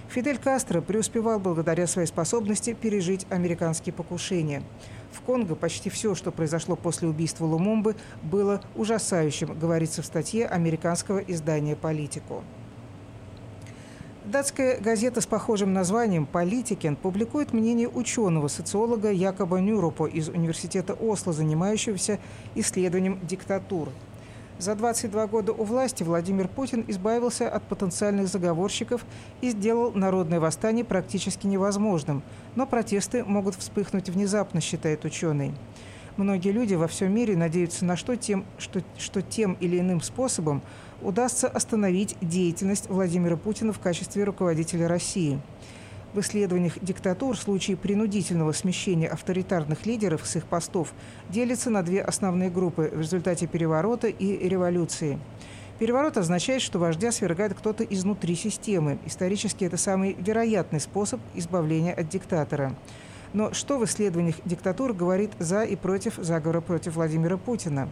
[0.09, 4.61] Фидель Кастро преуспевал благодаря своей способности пережить американские покушения.
[5.15, 11.19] В Конго почти все, что произошло после убийства Лумумбы, было ужасающим, говорится в статье американского
[11.19, 12.43] издания «Политику».
[14.25, 22.19] Датская газета с похожим названием «Политикен» публикует мнение ученого-социолога Якоба Нюрупо из Университета Осло, занимающегося
[22.55, 23.89] исследованием диктатур.
[24.57, 29.05] За 22 года у власти Владимир Путин избавился от потенциальных заговорщиков
[29.41, 32.23] и сделал народное восстание практически невозможным.
[32.55, 35.53] Но протесты могут вспыхнуть внезапно, считает ученый.
[36.15, 40.61] Многие люди во всем мире надеются на что тем, что, что тем или иным способом
[41.01, 45.41] удастся остановить деятельность Владимира Путина в качестве руководителя России.
[46.15, 50.93] В исследованиях диктатур случаи принудительного смещения авторитарных лидеров с их постов
[51.27, 55.19] делятся на две основные группы в результате переворота и революции.
[55.77, 58.97] Переворот означает, что вождя свергает кто-то изнутри системы.
[59.05, 62.73] Исторически это самый вероятный способ избавления от диктатора.
[63.33, 67.89] Но что в исследованиях диктатур говорит за и против заговора против Владимира Путина?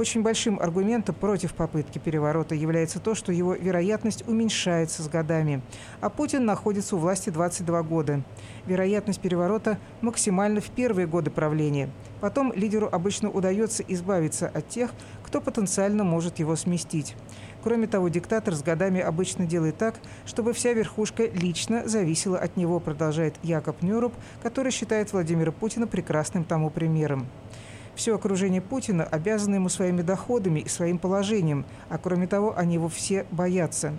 [0.00, 5.60] Очень большим аргументом против попытки переворота является то, что его вероятность уменьшается с годами.
[6.00, 8.22] А Путин находится у власти 22 года.
[8.64, 11.90] Вероятность переворота максимальна в первые годы правления.
[12.22, 14.90] Потом лидеру обычно удается избавиться от тех,
[15.22, 17.14] кто потенциально может его сместить.
[17.62, 22.80] Кроме того, диктатор с годами обычно делает так, чтобы вся верхушка лично зависела от него,
[22.80, 27.26] продолжает Якоб Нюруб, который считает Владимира Путина прекрасным тому примером.
[28.00, 32.88] Все окружение Путина обязано ему своими доходами и своим положением, а кроме того, они его
[32.88, 33.92] все боятся.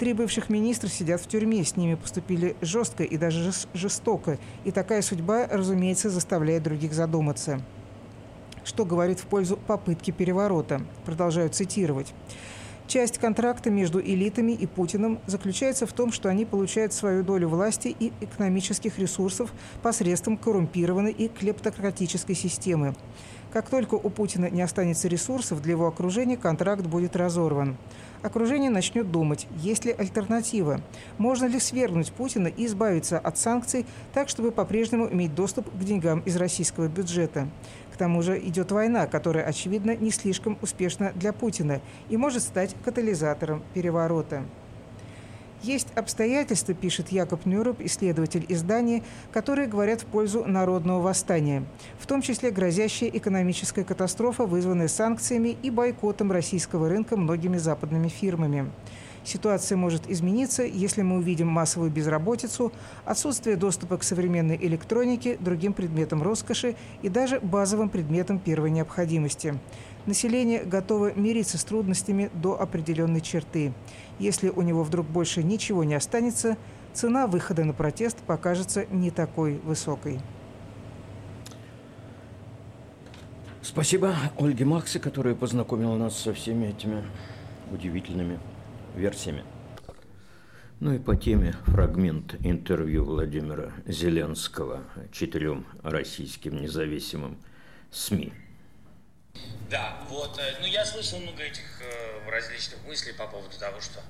[0.00, 5.02] Три бывших министра сидят в тюрьме, с ними поступили жестко и даже жестоко, и такая
[5.02, 7.60] судьба, разумеется, заставляет других задуматься.
[8.64, 10.80] Что говорит в пользу попытки переворота?
[11.04, 12.12] Продолжаю цитировать.
[12.86, 17.94] Часть контракта между элитами и Путиным заключается в том, что они получают свою долю власти
[17.98, 22.94] и экономических ресурсов посредством коррумпированной и клептократической системы.
[23.54, 27.76] Как только у Путина не останется ресурсов для его окружения, контракт будет разорван.
[28.20, 30.80] Окружение начнет думать, есть ли альтернатива.
[31.18, 36.18] Можно ли свергнуть Путина и избавиться от санкций так, чтобы по-прежнему иметь доступ к деньгам
[36.26, 37.48] из российского бюджета.
[37.92, 42.74] К тому же идет война, которая, очевидно, не слишком успешна для Путина и может стать
[42.84, 44.42] катализатором переворота.
[45.64, 51.64] Есть обстоятельства, пишет Якоб Нюруб, исследователь издания, которые говорят в пользу народного восстания,
[51.98, 58.70] в том числе грозящая экономическая катастрофа, вызванная санкциями и бойкотом российского рынка многими западными фирмами.
[59.24, 62.70] Ситуация может измениться, если мы увидим массовую безработицу,
[63.06, 69.58] отсутствие доступа к современной электронике, другим предметам роскоши и даже базовым предметам первой необходимости.
[70.04, 73.72] Население готово мириться с трудностями до определенной черты.
[74.18, 76.56] Если у него вдруг больше ничего не останется,
[76.92, 80.20] цена выхода на протест покажется не такой высокой.
[83.62, 87.02] Спасибо Ольге Максе, которая познакомила нас со всеми этими
[87.72, 88.38] удивительными
[88.94, 89.42] версиями.
[90.80, 97.38] Ну и по теме фрагмент интервью Владимира Зеленского четырем российским независимым
[97.90, 98.32] СМИ–
[99.70, 101.73] да, вот, э, ну я слышал много этих
[102.34, 104.02] различных мыслей по поводу того, что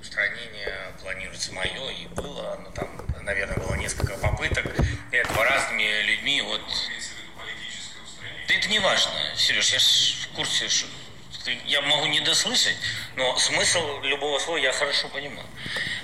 [0.00, 4.66] устранение планируется мое, и было, ну там, наверное, было несколько попыток
[5.10, 6.60] этого разными людьми, вот.
[8.48, 10.86] Да это не важно, Сереж, я в курсе, что
[11.66, 12.76] я могу не дослышать,
[13.16, 15.46] но смысл любого слова я хорошо понимаю.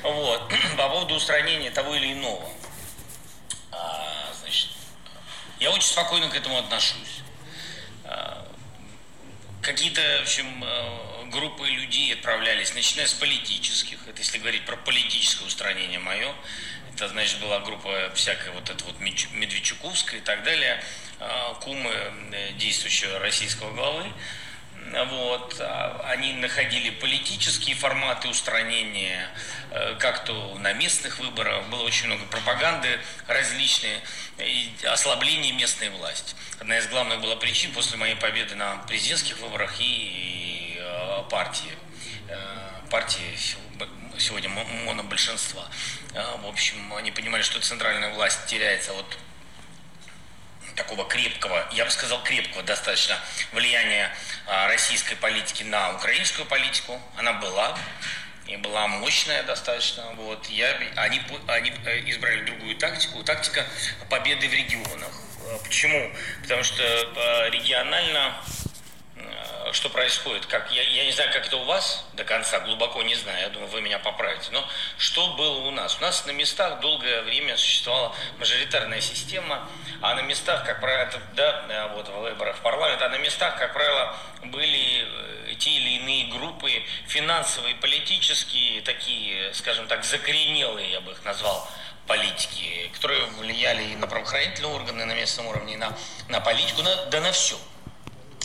[0.03, 0.53] Вот.
[0.77, 2.49] По поводу устранения того или иного.
[3.71, 4.71] А, значит,
[5.61, 7.21] я очень спокойно к этому отношусь.
[8.05, 8.49] А,
[9.63, 15.45] какие-то, в общем, э, группы людей отправлялись, начиная с политических, это если говорить про политическое
[15.45, 16.35] устранение мое,
[16.95, 20.83] это, значит, была группа всякая вот эта вот Медведчуковская и так далее,
[21.21, 24.05] э, кумы э, действующего российского главы,
[25.07, 29.29] вот, а они находили политические форматы устранения,
[29.99, 34.01] как то на местных выборах, было очень много пропаганды различные,
[34.39, 36.35] и ослабление местной власти.
[36.61, 40.78] Одна из главных была причин после моей победы на президентских выборах и э,
[41.31, 41.73] партии.
[42.29, 42.37] Э,
[42.91, 43.37] партии
[44.19, 45.65] сегодня монобольшинства.
[46.15, 49.19] Э, в общем, они понимали, что центральная власть теряется от
[50.75, 53.19] такого крепкого, я бы сказал крепкого достаточно
[53.53, 54.15] влияния
[54.47, 57.01] российской политики на украинскую политику.
[57.17, 57.77] Она была,
[58.47, 60.05] и была мощная достаточно.
[60.15, 60.47] Вот.
[60.47, 61.71] Я, они, они
[62.07, 63.67] избрали другую тактику, тактика
[64.09, 65.11] победы в регионах.
[65.63, 66.11] Почему?
[66.43, 68.68] Потому что э, регионально э,
[69.73, 73.15] что происходит, как я, я не знаю, как это у вас до конца, глубоко не
[73.15, 74.67] знаю, я думаю, вы меня поправите, но
[74.97, 75.99] что было у нас?
[75.99, 79.69] У нас на местах долгое время существовала мажоритарная система,
[80.01, 83.19] а на местах, как правило, это, да, э, вот в выборах в парламент, а на
[83.19, 85.07] местах, как правило, были
[85.51, 86.71] э, те или иные группы
[87.07, 91.69] финансовые, политические, такие, скажем так, закоренелые, я бы их назвал,
[92.07, 95.97] политики, которые влияли и на правоохранительные органы на местном уровне, и на,
[96.29, 97.59] на политику, на, да на все.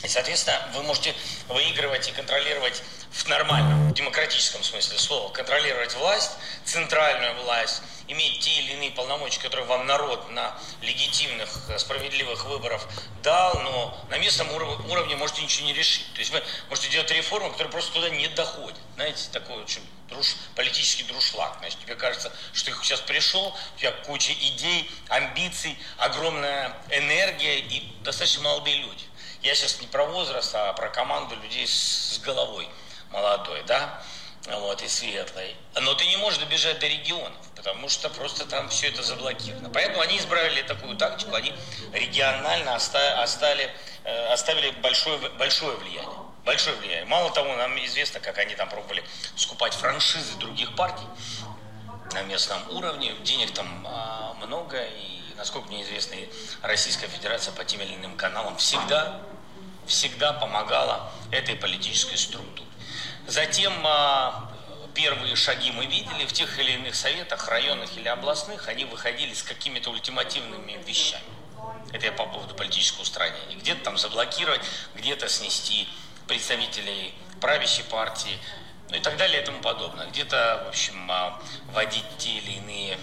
[0.03, 1.15] И, соответственно, вы можете
[1.47, 6.31] выигрывать и контролировать в нормальном, в демократическом смысле слова, контролировать власть,
[6.65, 12.85] центральную власть, иметь те или иные полномочия, которые вам народ на легитимных, э, справедливых выборах
[13.21, 16.11] дал, но на местном уровне, можете ничего не решить.
[16.13, 18.79] То есть вы можете делать реформу, которая просто туда не доходит.
[18.95, 21.55] Знаете, такой очень друж, политический друшлаг.
[21.59, 27.95] Значит, тебе кажется, что ты сейчас пришел, у тебя куча идей, амбиций, огромная энергия и
[28.01, 29.05] достаточно молодые люди.
[29.43, 32.69] Я сейчас не про возраст, а про команду людей с, головой
[33.11, 34.01] молодой, да,
[34.47, 35.57] вот, и светлой.
[35.75, 39.69] Но ты не можешь добежать до регионов, потому что просто там все это заблокировано.
[39.69, 41.53] Поэтому они избрали такую тактику, они
[41.91, 43.69] регионально оставили,
[44.05, 46.19] э, оставили большое, большое влияние.
[46.45, 47.05] Большое влияние.
[47.05, 49.03] Мало того, нам известно, как они там пробовали
[49.35, 51.07] скупать франшизы других партий
[52.13, 53.13] на местном уровне.
[53.23, 56.15] Денег там а, много, и, насколько мне известно,
[56.61, 59.21] Российская Федерация по тем или иным каналам всегда
[59.85, 62.67] всегда помогала этой политической структуре.
[63.27, 64.51] Затем а,
[64.93, 69.43] первые шаги мы видели в тех или иных советах, районных или областных, они выходили с
[69.43, 71.23] какими-то ультимативными вещами.
[71.91, 73.55] Это я по поводу политического устранения.
[73.55, 74.61] Где-то там заблокировать,
[74.95, 75.87] где-то снести
[76.27, 78.37] представителей правящей партии,
[78.89, 80.07] ну и так далее и тому подобное.
[80.07, 82.97] Где-то, в общем, а, вводить те или иные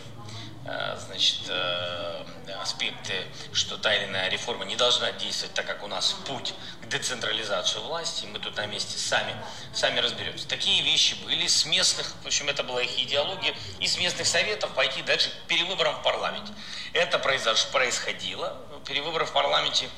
[0.64, 2.24] значит, э,
[2.60, 6.52] аспекты, что та или иная реформа не должна действовать так, как у нас путь
[6.82, 9.34] к децентрализации власти, мы тут на месте сами,
[9.72, 10.46] сами разберемся.
[10.46, 14.70] Такие вещи были с местных, в общем, это была их идеология, и с местных советов
[14.74, 16.52] пойти дальше к перевыборам в парламенте.
[16.92, 18.56] Это происходило,
[18.86, 19.88] перевыборы в парламенте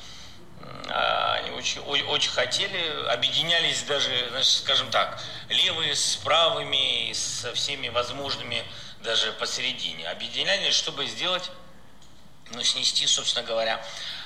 [0.89, 8.63] они очень, очень хотели, объединялись даже, значит, скажем так, левые с правыми, со всеми возможными
[9.03, 11.51] даже посередине, объединялись, чтобы сделать,
[12.51, 13.85] ну, снести, собственно говоря,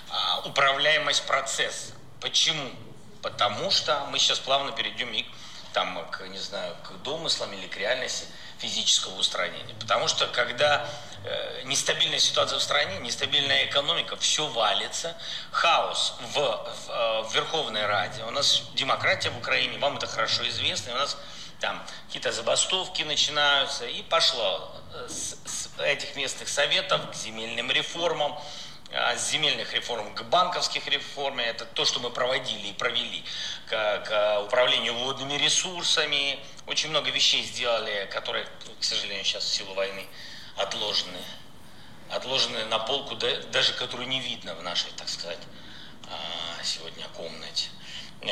[0.09, 1.93] а, управляемость процесса.
[2.21, 2.71] Почему?
[3.21, 5.25] Потому что мы сейчас плавно перейдем и
[5.73, 8.25] там, к, не знаю, к домыслам или к реальности
[8.59, 9.75] физического устранения.
[9.79, 10.89] Потому что когда
[11.23, 15.15] э, нестабильная ситуация в стране, нестабильная экономика, все валится,
[15.51, 18.23] хаос в, в, э, в Верховной Раде.
[18.23, 21.17] У нас демократия в Украине, вам это хорошо известно, и у нас
[21.59, 28.39] там какие-то забастовки начинаются, и пошло э, с, с этих местных советов к земельным реформам,
[28.93, 33.23] а с земельных реформ к банковских реформам, это то, что мы проводили и провели,
[33.67, 38.45] к, к управлению водными ресурсами, очень много вещей сделали, которые,
[38.79, 40.07] к сожалению, сейчас в силу войны
[40.55, 41.19] отложены,
[42.09, 45.39] отложены на полку, даже которую не видно в нашей, так сказать,
[46.09, 47.69] а, сегодня комнате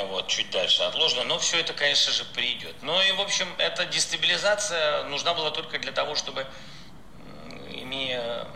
[0.03, 2.75] вот, чуть дальше отложено, но все это, конечно же, придет.
[2.81, 6.45] Ну и, в общем, эта дестабилизация нужна была только для того, чтобы,
[7.71, 8.47] имея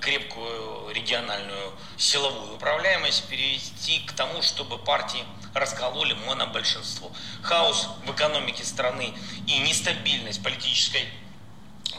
[0.00, 5.24] крепкую региональную силовую управляемость, перейти к тому, чтобы партии
[5.54, 7.10] раскололи монобольшинство.
[7.42, 9.14] Хаос в экономике страны
[9.46, 11.08] и нестабильность политической,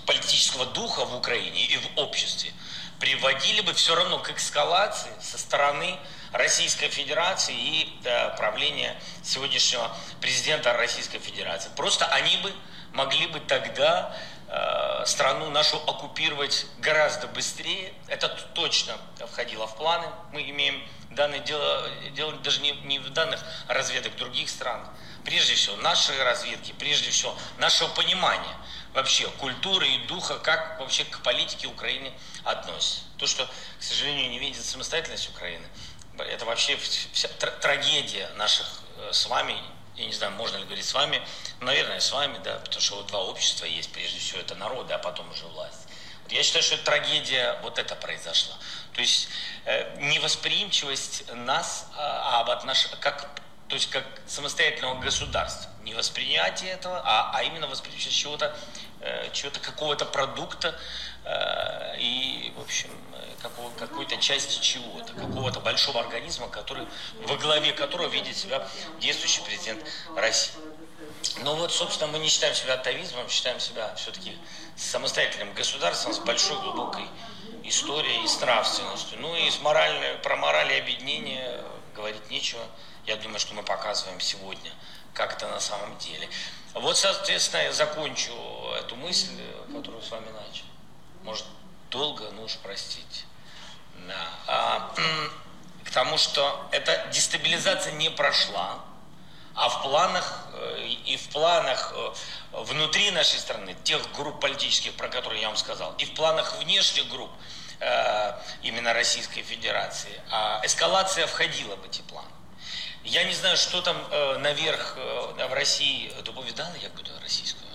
[0.05, 2.51] политического духа в Украине и в обществе
[2.99, 5.97] приводили бы все равно к эскалации со стороны
[6.31, 8.01] Российской Федерации и
[8.37, 11.69] правления сегодняшнего президента Российской Федерации.
[11.75, 12.53] Просто они бы
[12.93, 14.15] могли бы тогда
[14.47, 17.93] э, страну нашу оккупировать гораздо быстрее.
[18.07, 18.97] Это точно
[19.31, 20.07] входило в планы.
[20.31, 24.87] Мы имеем данные дело, дело даже не, не в данных разведок других стран.
[25.25, 28.55] Прежде всего, наши разведки, прежде всего, нашего понимания
[28.93, 32.11] вообще культуры и духа, как вообще к политике Украины
[32.43, 33.01] относятся.
[33.17, 35.65] То, что, к сожалению, не видит самостоятельность Украины–
[36.23, 37.27] это вообще вся
[37.61, 38.67] трагедия наших
[38.97, 39.55] э, с вами,
[39.95, 41.21] я не знаю, можно ли говорить с вами,
[41.59, 44.97] наверное, с вами, да, потому что вот два общества есть, прежде всего это народы, а
[44.97, 45.87] потом уже власть.
[46.23, 48.55] Вот я считаю, что трагедия вот это произошла.
[48.93, 49.29] То есть
[49.65, 52.87] э, невосприимчивость нас, а, а об отнош...
[52.99, 53.29] как,
[53.67, 55.71] то есть как самостоятельного государства.
[55.83, 58.55] Не воспринятие этого, а, а именно восприятие чего-то,
[59.01, 60.79] э, чего-то какого-то продукта,
[61.23, 62.89] э, и, в общем,
[63.41, 66.87] какого, какой-то части чего-то, какого-то большого организма, который,
[67.25, 68.67] во главе которого видит себя
[68.99, 69.83] действующий президент
[70.15, 70.53] России.
[71.41, 74.37] Но вот, собственно, мы не считаем себя атовизмом, считаем себя все-таки
[74.75, 77.05] самостоятельным государством с большой глубокой
[77.63, 79.19] историей и с нравственностью.
[79.19, 81.63] Ну и с моральной, про мораль и объединение
[81.95, 82.63] говорить нечего.
[83.05, 84.71] Я думаю, что мы показываем сегодня,
[85.13, 86.29] как это на самом деле.
[86.73, 88.31] Вот, соответственно, я закончу
[88.79, 89.31] эту мысль,
[89.73, 90.65] которую с вами начал.
[91.23, 91.45] Может,
[91.89, 93.25] долго, ну уж простите.
[94.09, 94.15] Да.
[94.47, 94.91] А,
[95.85, 98.79] к тому, что эта дестабилизация не прошла,
[99.55, 102.13] а в планах э, и в планах э,
[102.53, 107.07] внутри нашей страны, тех групп политических, про которые я вам сказал, и в планах внешних
[107.09, 107.29] групп,
[107.79, 108.33] э,
[108.63, 112.29] именно Российской Федерации, а эскалация входила в эти планы.
[113.03, 113.97] Я не знаю, что там
[114.41, 117.65] наверх в России, доповедала я буду российскую,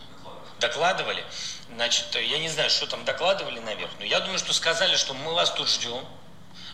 [0.60, 1.24] докладывали.
[1.74, 5.34] Значит, я не знаю, что там докладывали наверх, но я думаю, что сказали, что мы
[5.34, 6.04] вас тут ждем,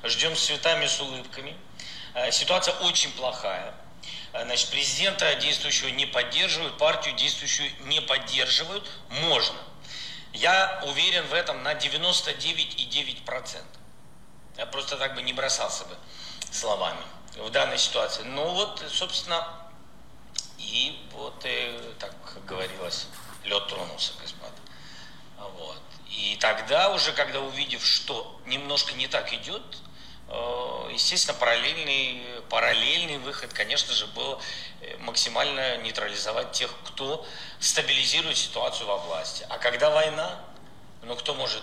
[0.05, 1.57] ждем с цветами, с улыбками.
[2.30, 3.74] Ситуация очень плохая.
[4.32, 9.59] Э, значит, президента действующего не поддерживают, партию действующую не поддерживают, можно.
[10.32, 13.62] Я уверен в этом на 99,9%.
[14.57, 15.96] Я просто так бы не бросался бы
[16.53, 17.03] словами
[17.36, 18.22] в данной ситуации.
[18.22, 19.48] Ну вот, собственно,
[20.59, 22.14] и вот, и, э, так
[22.46, 23.07] говорилось,
[23.44, 24.55] лед тронулся, господа.
[25.38, 25.80] Вот.
[26.09, 29.89] И тогда уже, когда увидев, что немножко не так идет, Э,
[30.93, 34.41] естественно, параллельный, параллельный выход, конечно же, был
[34.81, 37.26] э, максимально нейтрализовать тех, кто
[37.59, 39.47] стабилизирует ситуацию во власти.
[39.49, 40.39] А когда война,
[41.03, 41.62] ну кто может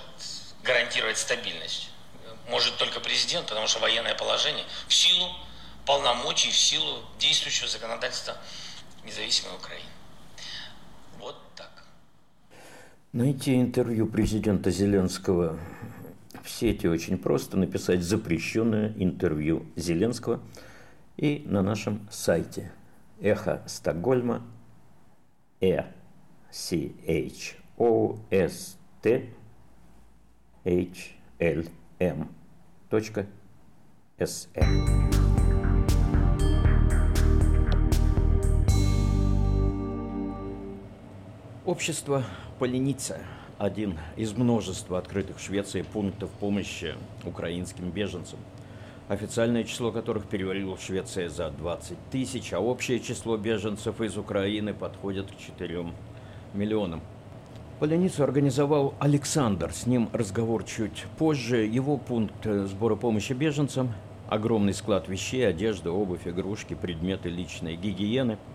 [0.64, 1.90] гарантировать стабильность?
[2.50, 5.30] Может только президент, потому что военное положение в силу
[5.86, 8.38] полномочий, в силу действующего законодательства
[9.06, 9.90] независимой Украины.
[11.20, 11.86] Вот так.
[13.14, 15.60] Найти интервью президента Зеленского
[16.48, 20.40] в сети очень просто написать запрещенное интервью Зеленского
[21.18, 22.72] и на нашем сайте
[23.20, 24.42] Эхо Стокгольма
[25.60, 25.84] E
[26.50, 29.30] C H O S T
[30.64, 31.66] H L
[32.00, 32.30] M
[32.90, 33.26] точка
[34.18, 35.12] S M.
[41.66, 42.24] Общество
[42.58, 43.20] Поленица–
[43.58, 48.40] один из множества открытых в Швеции пунктов помощи украинским беженцам,
[49.08, 54.74] официальное число которых перевалило в Швеции за 20 тысяч, а общее число беженцев из Украины
[54.74, 55.86] подходит к 4
[56.54, 57.02] миллионам.
[57.80, 61.58] Поляницу организовал Александр, с ним разговор чуть позже.
[61.58, 63.94] Его пункт сбора помощи беженцам,
[64.30, 68.38] огромный склад вещей, одежды, обувь, игрушки, предметы личной гигиены–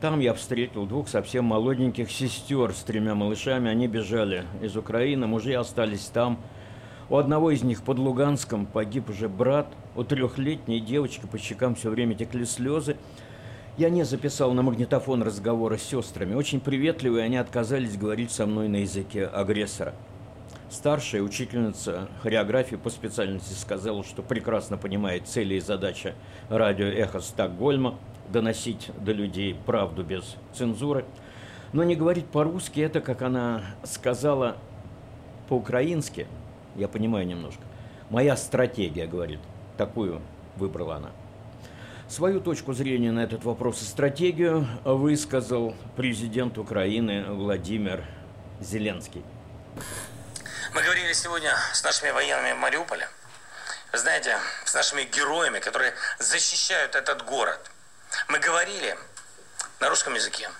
[0.00, 3.70] там я встретил двух совсем молоденьких сестер с тремя малышами.
[3.70, 6.38] Они бежали из Украины, мужья остались там.
[7.10, 9.66] У одного из них под Луганском погиб уже брат.
[9.96, 12.96] У трехлетней девочки по щекам все время текли слезы.
[13.76, 16.34] Я не записал на магнитофон разговоры с сестрами.
[16.34, 19.94] Очень приветливые, они отказались говорить со мной на языке агрессора.
[20.70, 26.14] Старшая учительница хореографии по специальности сказала, что прекрасно понимает цели и задачи
[26.50, 27.98] радио «Эхо Стокгольма»,
[28.30, 31.04] доносить до людей правду без цензуры.
[31.72, 34.56] Но не говорить по-русски, это, как она сказала
[35.48, 36.26] по-украински,
[36.76, 37.62] я понимаю немножко,
[38.10, 39.40] моя стратегия, говорит,
[39.76, 40.22] такую
[40.56, 41.10] выбрала она.
[42.08, 48.02] Свою точку зрения на этот вопрос и стратегию высказал президент Украины Владимир
[48.60, 49.22] Зеленский.
[50.74, 53.08] Мы говорили сегодня с нашими военными в Мариуполе.
[53.92, 57.70] Знаете, с нашими героями, которые защищают этот город–
[58.28, 58.98] мы говорили
[59.80, 60.50] на русском языке,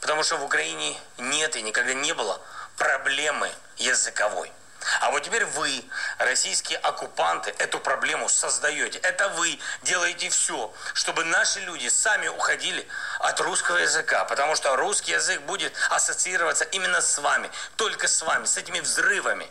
[0.00, 2.40] потому что в Украине нет и никогда не было
[2.76, 4.52] проблемы языковой.
[5.00, 5.84] А вот теперь вы,
[6.18, 8.98] российские оккупанты, эту проблему создаете.
[9.00, 15.12] Это вы делаете все, чтобы наши люди сами уходили от русского языка, потому что русский
[15.12, 19.50] язык будет ассоциироваться именно с вами, только с вами, с этими взрывами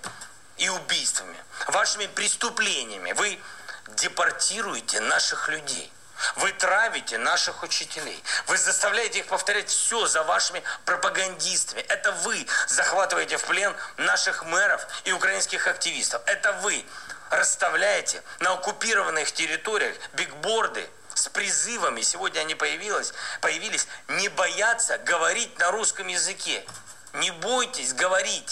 [0.57, 3.11] и убийствами, вашими преступлениями.
[3.13, 3.39] Вы
[3.89, 5.91] депортируете наших людей.
[6.35, 8.23] Вы травите наших учителей.
[8.47, 11.81] Вы заставляете их повторять все за вашими пропагандистами.
[11.81, 16.21] Это вы захватываете в плен наших мэров и украинских активистов.
[16.25, 16.85] Это вы
[17.29, 25.71] расставляете на оккупированных территориях бигборды с призывами, сегодня они появились, появились, не бояться говорить на
[25.71, 26.65] русском языке.
[27.13, 28.51] Не бойтесь говорить.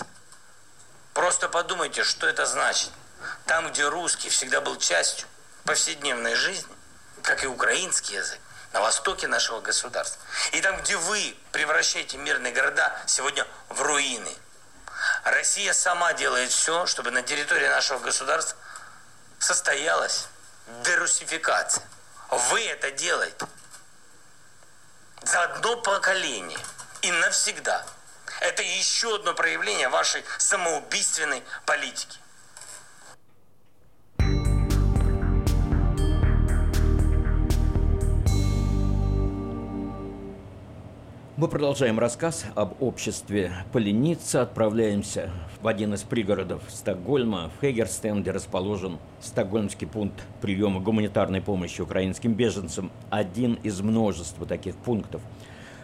[1.14, 2.90] Просто подумайте, что это значит.
[3.46, 5.28] Там, где русский всегда был частью
[5.64, 6.77] повседневной жизни,
[7.28, 8.40] как и украинский язык,
[8.72, 10.22] на востоке нашего государства.
[10.54, 14.34] И там, где вы превращаете мирные города сегодня в руины.
[15.26, 18.58] Россия сама делает все, чтобы на территории нашего государства
[19.40, 20.28] состоялась
[20.86, 21.84] дерусификация.
[22.30, 23.46] Вы это делаете
[25.24, 26.60] за одно поколение
[27.02, 27.86] и навсегда.
[28.40, 32.20] Это еще одно проявление вашей самоубийственной политики.
[41.38, 44.42] Мы продолжаем рассказ об обществе Поленица.
[44.42, 45.30] Отправляемся
[45.62, 52.34] в один из пригородов Стокгольма, в Хегерстен, где расположен стокгольмский пункт приема гуманитарной помощи украинским
[52.34, 52.92] беженцам.
[53.12, 55.22] Один из множества таких пунктов.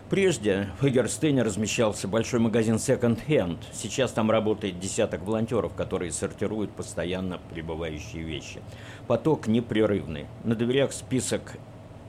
[0.09, 3.59] Прежде в Хегерстене размещался большой магазин Second Hand.
[3.73, 8.59] Сейчас там работает десяток волонтеров, которые сортируют постоянно прибывающие вещи.
[9.05, 10.25] Поток непрерывный.
[10.43, 11.57] На дверях список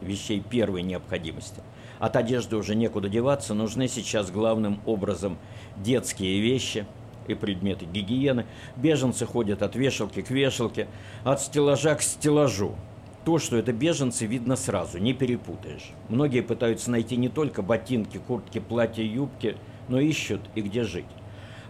[0.00, 1.60] вещей первой необходимости–
[1.98, 5.38] от одежды уже некуда деваться, нужны сейчас главным образом
[5.76, 6.86] детские вещи
[7.26, 8.46] и предметы гигиены.
[8.76, 10.88] Беженцы ходят от вешалки к вешалке,
[11.24, 12.74] от стеллажа к стеллажу.
[13.24, 15.92] То, что это беженцы, видно сразу, не перепутаешь.
[16.08, 19.56] Многие пытаются найти не только ботинки, куртки, платья, юбки,
[19.88, 21.06] но ищут и где жить.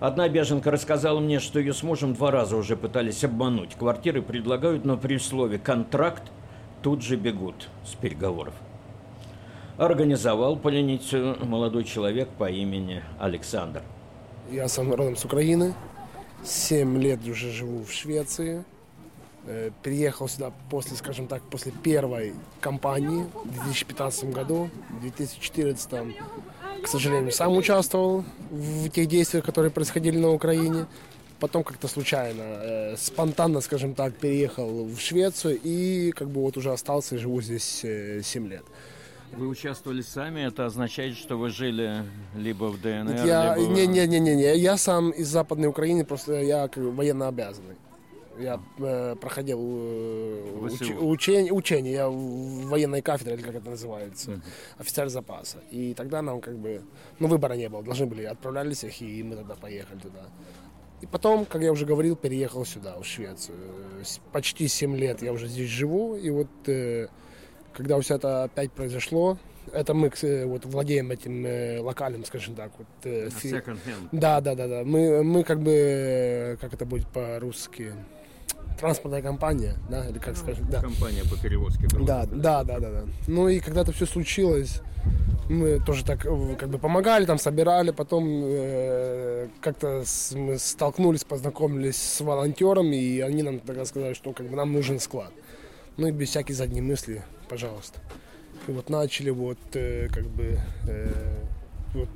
[0.01, 3.77] Одна беженка рассказала мне, что ее с мужем два раза уже пытались обмануть.
[3.77, 6.25] Квартиры предлагают, но при слове «контракт»
[6.83, 8.55] тут же бегут с переговоров
[9.77, 13.83] организовал поленицу молодой человек по имени Александр.
[14.51, 15.75] Я сам родом с Украины.
[16.45, 18.65] Семь лет уже живу в Швеции.
[19.47, 24.71] Э, приехал сюда после, скажем так, после первой кампании в 2015 году.
[24.91, 26.17] В 2014,
[26.83, 30.87] к сожалению, сам участвовал в тех действиях, которые происходили на Украине.
[31.41, 36.73] Потом как-то случайно, э, спонтанно, скажем так, переехал в Швецию и как бы вот уже
[36.73, 38.65] остался и живу здесь э, 7 лет.
[39.37, 42.05] Вы участвовали сами, это означает, что вы жили
[42.37, 43.73] либо в ДНР, я, либо...
[43.73, 47.77] Не, не, не, не, не, я сам из Западной Украины, просто я как военно обязанный.
[48.39, 54.33] Я э, проходил э, уч, учение, учение, я в военной кафедре, или как это называется,
[54.33, 54.43] uh-huh.
[54.79, 55.59] офицер запаса.
[55.71, 56.83] И тогда нам как бы,
[57.21, 60.27] ну выбора не было, должны были отправлялись их, и мы тогда поехали туда.
[61.01, 63.57] И потом, как я уже говорил, переехал сюда, в Швецию.
[64.33, 67.09] Почти 7 лет я уже здесь живу, и вот э,
[67.75, 69.39] когда все это опять произошло,
[69.73, 72.87] это мы э, вот владеем этим э, локальным, скажем так, вот.
[73.05, 73.49] Э, фи...
[73.49, 74.09] Second hand.
[74.13, 74.85] Да, да, да, да.
[74.85, 77.93] Мы мы как бы как это будет по-русски
[78.79, 80.81] транспортная компания, да, или как скажем, да.
[80.81, 82.07] Компания по перевозке грузов.
[82.07, 83.05] Да, да, да, да, да.
[83.27, 84.81] Ну и когда это все случилось,
[85.49, 90.03] мы тоже так как бы помогали, там собирали, потом э, как-то
[90.35, 94.99] мы столкнулись, познакомились с волонтерами, и они нам тогда сказали, что как бы нам нужен
[95.01, 95.33] склад.
[95.97, 98.01] Ну и без всякой задней мысли пожалуйста.
[98.67, 101.45] И вот начали вот э, как бы э,
[101.93, 102.09] вот,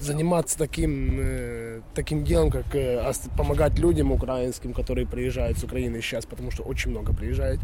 [0.00, 6.26] заниматься таким, э, таким делом, как э, помогать людям украинским, которые приезжают с Украины сейчас,
[6.26, 7.60] потому что очень много приезжает.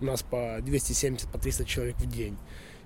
[0.00, 2.36] У нас по 270, по 300 человек в день.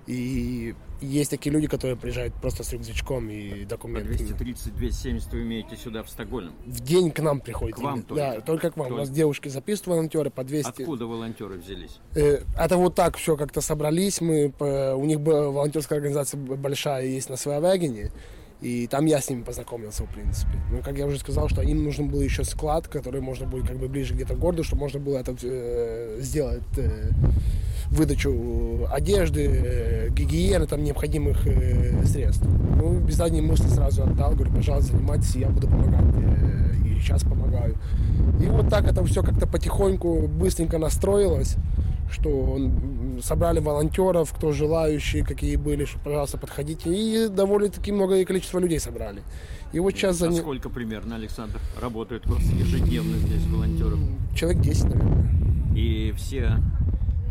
[0.07, 4.17] И есть такие люди, которые приезжают просто с рюкзачком и документами.
[4.17, 6.53] По 230-270 вы имеете сюда, в Стокгольм?
[6.65, 7.75] В день к нам приходят.
[7.75, 8.15] К вам только?
[8.15, 8.89] Да, только к вам.
[8.89, 8.99] Только.
[8.99, 10.69] У нас девушки записывают волонтеры по 200.
[10.69, 11.99] Откуда волонтеры взялись?
[12.13, 14.21] Это вот так все как-то собрались.
[14.21, 18.11] Мы, у них волонтерская организация большая есть на Свеавегене.
[18.61, 20.51] И там я с ними познакомился, в принципе.
[20.71, 23.77] Ну, как я уже сказал, что им нужен был еще склад, который можно будет как
[23.77, 27.09] бы ближе где-то к городу, чтобы можно было это э, сделать э,
[27.89, 32.45] выдачу одежды, э, гигиены, там необходимых э, средств.
[32.45, 36.15] Ну, без задней мысли сразу отдал, говорю, пожалуйста, занимайтесь, я буду помогать.
[36.15, 37.77] Э, и сейчас помогаю.
[38.39, 41.55] И вот так это все как-то потихоньку, быстренько настроилось
[42.11, 42.59] что
[43.21, 46.89] собрали волонтеров, кто желающие, какие были, что, пожалуйста, подходите.
[46.89, 49.21] И довольно-таки многое количество людей собрали.
[49.73, 50.21] И вот сейчас...
[50.21, 50.37] А за...
[50.37, 53.99] сколько примерно, Александр, работает у вас ежедневно здесь волонтеров?
[54.35, 55.31] Человек 10, наверное.
[55.75, 56.57] И все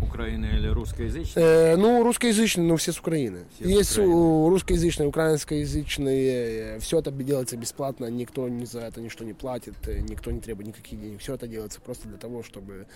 [0.02, 1.44] Украины или русскоязычные?
[1.44, 3.40] Э, ну, русскоязычные, но все с Украины.
[3.54, 4.48] Все Есть Украины.
[4.48, 6.78] русскоязычные, украинскоязычные.
[6.80, 11.00] Все это делается бесплатно, никто ни за это ничто не платит, никто не требует никаких
[11.00, 11.20] денег.
[11.20, 12.86] Все это делается просто для того, чтобы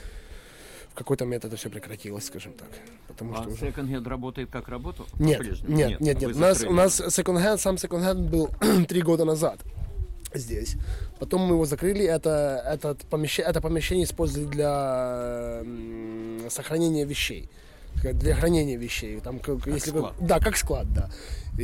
[0.95, 2.69] в какой-то момент это все прекратилось, скажем так.
[3.09, 5.07] Потому а что Second Hand работает как работал?
[5.19, 6.21] Нет, нет, нет, нет.
[6.21, 6.37] нет.
[6.37, 8.49] У, нас, у нас Hand, сам Second Hand был
[8.89, 9.59] три года назад
[10.33, 10.77] здесь.
[11.19, 12.05] Потом мы его закрыли.
[12.05, 15.63] Это, этот помещение, это помещение использовали для
[16.49, 17.49] сохранения вещей
[18.03, 19.21] для хранения вещей.
[19.21, 20.15] Там, как, как если склад.
[20.21, 21.11] да, как склад, да.
[21.59, 21.63] И,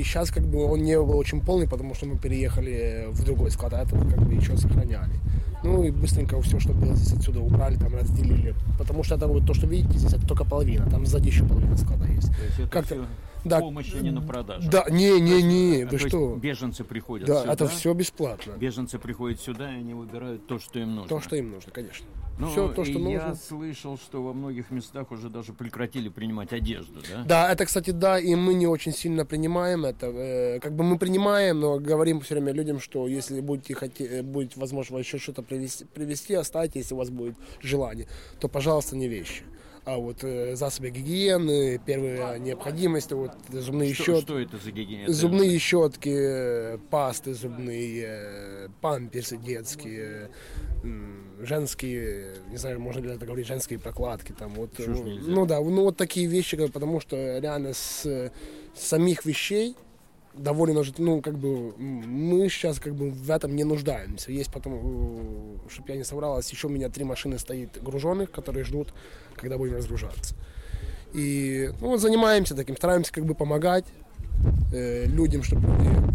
[0.00, 3.50] и сейчас как бы он не был очень полный, потому что мы переехали в другой
[3.50, 5.12] склад, а это как бы еще сохраняли.
[5.64, 8.54] Ну и быстренько все, что было здесь отсюда убрали, там разделили.
[8.78, 10.90] Потому что это вот то, что видите здесь, это только половина.
[10.90, 12.28] Там сзади еще половина склада есть.
[12.34, 12.94] То есть это как-то...
[12.94, 13.04] все
[13.44, 13.60] да.
[13.60, 14.68] помощь, а не на продажу.
[14.70, 16.36] Да, не, не, не, вы что?
[16.36, 17.52] Беженцы приходят да, сюда.
[17.52, 18.52] это все бесплатно.
[18.52, 21.08] Bеженцы приходят сюда, и они выбирают то, что им нужно.
[21.08, 22.06] То, что им нужно, конечно.
[22.38, 23.10] Ну, все то, что нужно.
[23.10, 27.24] Я слышал, что во многих местах уже даже прекратили принимать одежду, да?
[27.24, 30.06] Да, это, кстати, да, и мы не очень сильно принимаем это.
[30.06, 34.22] Э, как бы мы принимаем, но говорим все время людям, что если будете хотеть, э,
[34.22, 38.08] будет возможно еще что-то привезти, привезти, оставьте, если у вас будет желание,
[38.40, 39.44] то, пожалуйста, не вещи.
[39.84, 44.22] А вот э, засобы гигиены, первая необходимость, вот зубные что, щетки.
[44.22, 45.12] Что это за гигиена?
[45.12, 50.30] Зубные щетки, пасты зубные, э, памперсы детские,
[51.40, 54.70] женские, не знаю, можно ли это говорить, женские прокладки там вот.
[54.78, 58.30] Ну, ну да, ну вот такие вещи, потому что реально с,
[58.74, 59.76] самих вещей
[60.34, 64.32] довольно, ж- ну, как бы, мы сейчас как бы в этом не нуждаемся.
[64.32, 68.92] Есть потом, чтобы я не совралась, еще у меня три машины стоит груженных, которые ждут,
[69.36, 70.34] когда будем разгружаться.
[71.12, 73.84] И, ну, вот занимаемся таким, стараемся как бы помогать
[74.72, 75.68] э, людям, чтобы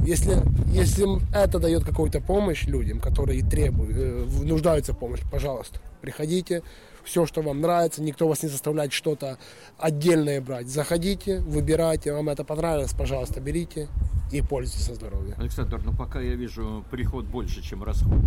[0.06, 0.38] если,
[0.68, 1.06] если
[1.36, 6.64] это дает какую-то помощь людям, которые требуют, э, нуждаются в помощи, пожалуйста, приходите,
[7.08, 9.38] все, что вам нравится, никто вас не заставляет что-то
[9.80, 10.68] отдельное брать.
[10.68, 13.88] Заходите, выбирайте, вам это понравилось, пожалуйста, берите
[14.32, 15.36] и пользуйтесь на здоровье.
[15.38, 18.20] Александр, ну пока я вижу приход больше, чем расход.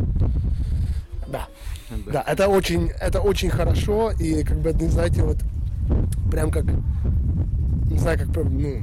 [1.28, 1.46] Да.
[1.90, 2.12] Да.
[2.12, 5.36] Да, это очень, это очень хорошо, и как бы, не знаете, вот
[6.30, 8.82] прям как, не знаю, как, прям, ну,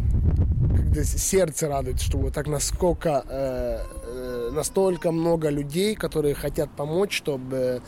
[0.75, 7.17] когда сердце радует, что вот так насколько, э, э, настолько много людей, которые хотят помочь,
[7.17, 7.81] чтобы,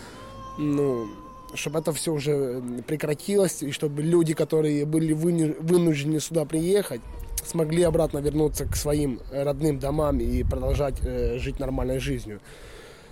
[0.57, 1.07] ну,
[1.53, 7.01] чтобы это все уже прекратилось, и чтобы люди, которые были выну- вынуждены сюда приехать,
[7.45, 12.39] смогли обратно вернуться к своим родным домам и продолжать э, жить нормальной жизнью.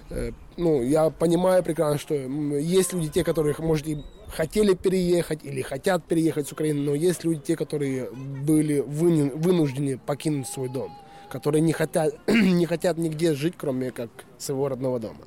[0.09, 5.61] Э, ну, я понимаю прекрасно, что есть люди, те, которые, может, и хотели переехать или
[5.61, 10.91] хотят переехать с Украины, но есть люди, те, которые были вынуждены покинуть свой дом,
[11.29, 15.21] которые не хотят, не хотят нигде жить, кроме как своего родного дома.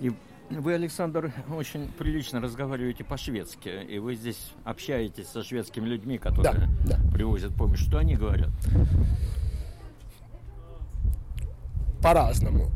[0.00, 0.12] И
[0.50, 6.98] вы, Александр, очень прилично разговариваете по-шведски, и вы здесь общаетесь со шведскими людьми, которые да.
[7.12, 7.80] привозят помощь.
[7.80, 8.50] Что они говорят?
[12.02, 12.70] по-разному.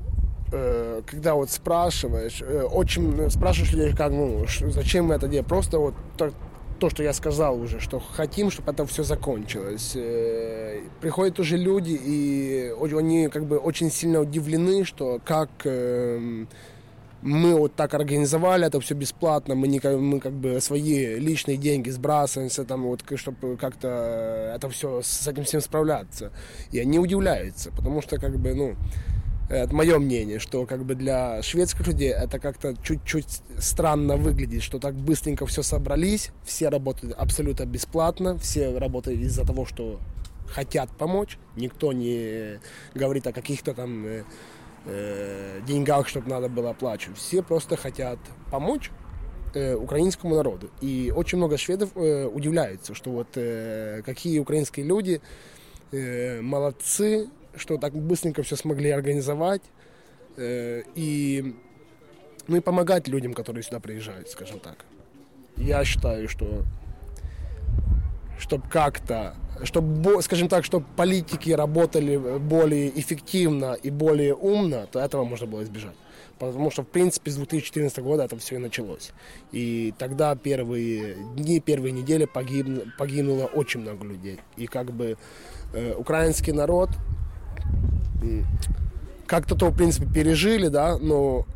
[0.53, 5.79] Э, Когда вот спрашиваешь, э, очень спрашиваешь людей, как, ну, зачем мы это делаем, просто
[5.79, 6.31] вот то,
[6.79, 9.93] то, что я сказал уже, что хотим, чтобы это все закончилось.
[9.97, 16.49] Э, Приходят уже люди, и они как бы очень сильно удивлены, что как эм,
[17.25, 21.89] мы вот так организовали это все бесплатно, мы, не, мы как бы свои личные деньги
[21.89, 26.33] сбрасываемся, там вот, чтобы как-то это все с этим всем справляться.
[26.71, 28.77] И они удивляются, потому что как бы, ну,
[29.49, 34.79] это мое мнение, что как бы для шведских людей это как-то чуть-чуть странно выглядит, что
[34.79, 39.99] так быстренько все собрались, все работают абсолютно бесплатно, все работают из-за того, что
[40.47, 42.61] хотят помочь, никто не
[42.95, 44.07] говорит о каких-то там
[44.87, 47.19] э, деньгах, чтобы надо было оплачивать.
[47.19, 48.19] Все просто хотят
[48.51, 48.91] помочь
[49.55, 50.71] э, украинскому народу.
[50.81, 55.21] И очень много шведов э, удивляются, что вот э, какие украинские люди
[55.93, 59.63] э, молодцы, что так быстренько все смогли организовать.
[60.37, 61.55] э, и,
[62.49, 64.85] ну и помогать людям, которые сюда приезжают, скажем так.
[65.57, 66.65] Я считаю, что
[68.39, 75.25] чтобы как-то, чтобы, скажем так, чтобы политики работали более эффективно и более умно, то этого
[75.25, 75.97] можно было избежать.
[76.39, 79.13] Потому что, в принципе, с 2014 года это все и началось.
[79.53, 84.41] И тогда первые дни, первые недели погиб- погинуло очень много людей.
[84.57, 85.17] И как бы
[85.73, 86.91] э, украинский народ
[89.27, 91.47] как-то то, в принципе, пережили, да, но,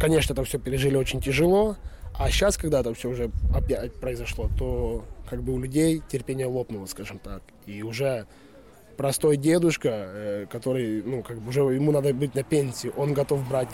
[0.00, 1.76] конечно, это все пережили очень тяжело.
[2.18, 6.86] А сейчас, когда это все уже опять произошло, то как бы у людей терпение лопнуло,
[6.86, 7.42] скажем так.
[7.66, 8.26] И уже
[8.96, 13.48] простой дедушка, э, который, ну, как бы уже ему надо быть на пенсии, он готов
[13.48, 13.68] брать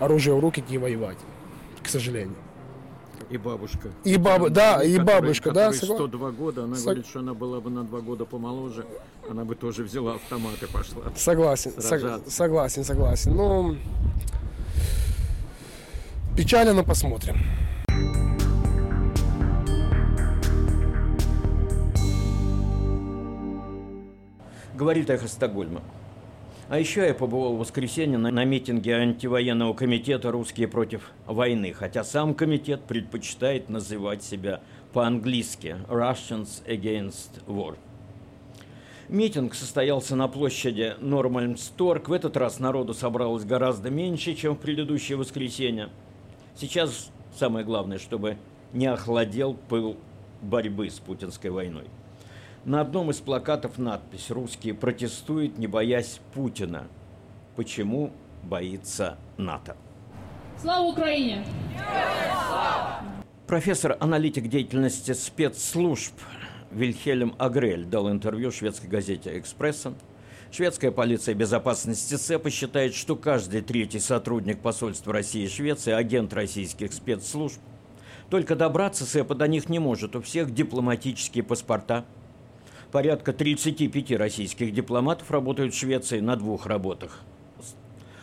[0.00, 1.18] оружие в руки и воевать,
[1.82, 2.34] к сожалению.
[3.30, 3.88] И бабушка.
[4.04, 7.18] И баба- да, и Которой- бабушка, да, которой согла- 102 года, она Сог- говорит, что
[7.20, 8.84] она была бы на два года помоложе,
[9.30, 11.02] она бы тоже взяла автомат и пошла.
[11.16, 13.34] Согласен, сог- согласен, согласен.
[13.34, 13.76] Ну,
[16.36, 17.36] печально, но посмотрим.
[24.82, 25.80] Говорит эхо Стокгольма.
[26.68, 32.02] А еще я побывал в воскресенье на, на митинге антивоенного комитета «Русские против войны», хотя
[32.02, 34.60] сам комитет предпочитает называть себя
[34.92, 37.76] по-английски «Russians Against War».
[39.08, 42.08] Митинг состоялся на площади Нормальмсторг.
[42.08, 45.90] В этот раз народу собралось гораздо меньше, чем в предыдущее воскресенье.
[46.56, 48.36] Сейчас самое главное, чтобы
[48.72, 49.96] не охладел пыл
[50.40, 51.84] борьбы с путинской войной.
[52.64, 56.86] На одном из плакатов надпись «Русские протестуют, не боясь Путина».
[57.56, 58.12] Почему
[58.44, 59.76] боится НАТО?
[60.60, 61.44] Слава Украине!
[63.48, 66.14] Профессор, аналитик деятельности спецслужб
[66.70, 69.96] Вильхельм Агрель дал интервью шведской газете «Экспрессен».
[70.52, 76.92] Шведская полиция безопасности ЦЕПа считает, что каждый третий сотрудник посольства России и Швеции– агент российских
[76.92, 77.58] спецслужб.
[78.30, 80.14] Только добраться СЭПа до них не может.
[80.14, 82.04] У всех дипломатические паспорта.
[82.92, 87.20] Порядка 35 российских дипломатов работают в Швеции на двух работах.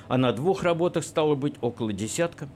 [0.07, 2.47] А на двух работах стало быть около десятка.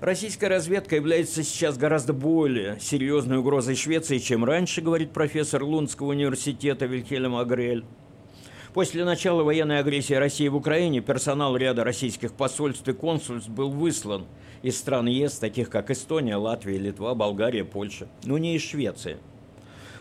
[0.00, 6.86] Российская разведка является сейчас гораздо более серьезной угрозой Швеции, чем раньше, говорит профессор Лунского университета
[6.86, 7.84] Вильхельм Агрель.
[8.72, 14.26] После начала военной агрессии России в Украине персонал ряда российских посольств и консульств был выслан
[14.62, 19.18] из стран ЕС, таких как Эстония, Латвия, Литва, Болгария, Польша, но не из Швеции.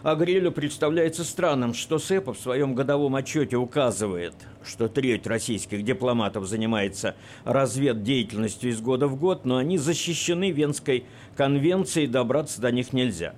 [0.03, 7.15] Агрелю представляется странным, что СЭПа в своем годовом отчете указывает, что треть российских дипломатов занимается
[7.45, 11.05] разведдеятельностью из года в год, но они защищены Венской
[11.37, 13.33] конвенцией, добраться до них нельзя.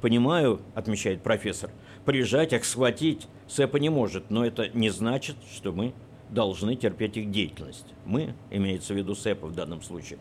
[0.00, 1.70] Понимаю, отмечает профессор,
[2.04, 5.94] прижать их, схватить СЭПа не может, но это не значит, что мы
[6.30, 7.86] должны терпеть их деятельность.
[8.04, 10.20] Мы, имеется в виду СЭПа в данном случае.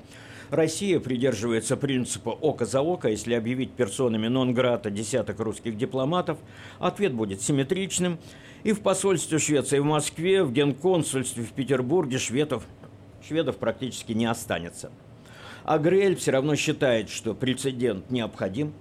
[0.53, 3.09] Россия придерживается принципа «око за око».
[3.09, 6.37] Если объявить персонами нон-грата десяток русских дипломатов,
[6.77, 8.19] ответ будет симметричным.
[8.63, 12.67] И в посольстве Швеции в Москве, в генконсульстве в Петербурге шведов,
[13.27, 14.91] шведов практически не останется.
[15.63, 18.73] А Грель все равно считает, что прецедент необходим.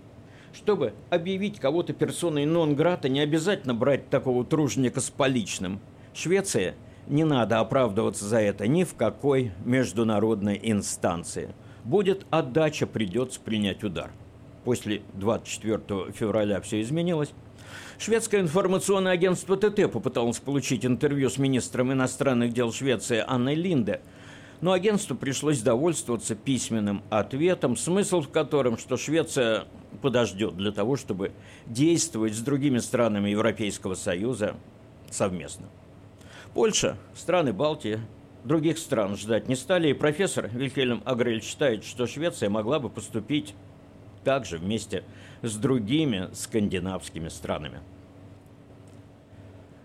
[0.52, 5.80] Чтобы объявить кого-то персоной нон-грата, не обязательно брать такого тружника с поличным.
[6.12, 6.74] Швеция–
[7.06, 11.54] не надо оправдываться за это ни в какой международной инстанции.
[11.84, 14.10] Будет отдача, придется принять удар.
[14.64, 17.32] После 24 февраля все изменилось.
[17.98, 24.00] Шведское информационное агентство ТТ попыталось получить интервью с министром иностранных дел Швеции Анной Линде,
[24.60, 29.64] но агентству пришлось довольствоваться письменным ответом, смысл в котором, что Швеция
[30.00, 31.32] подождет для того, чтобы
[31.66, 34.54] действовать с другими странами Европейского Союза
[35.10, 35.66] совместно.
[36.54, 37.98] Польша, страны Балтии,
[38.44, 43.54] других стран ждать не стали, и профессор Вильхельм Агрель считает, что Швеция могла бы поступить
[44.22, 45.02] также вместе
[45.40, 47.80] с другими скандинавскими странами.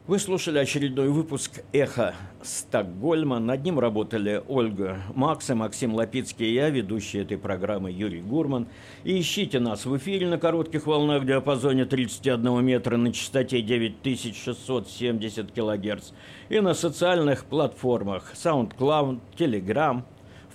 [0.08, 3.40] Вы слушали очередной выпуск «Эхо Стокгольма».
[3.40, 8.70] Над ним работали Ольга Макс и Максим Лапицкий и я, ведущий этой программы Юрий Гурман.
[9.04, 15.52] И ищите нас в эфире на коротких волнах в диапазоне 31 метра на частоте 9670
[15.52, 16.12] килогерц
[16.48, 20.04] и на социальных платформах SoundCloud, Telegram,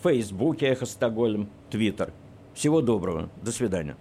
[0.03, 2.15] Facebook «Эхо Стокгольм», Twitter.
[2.55, 3.29] Всего доброго.
[3.43, 3.99] До свидания.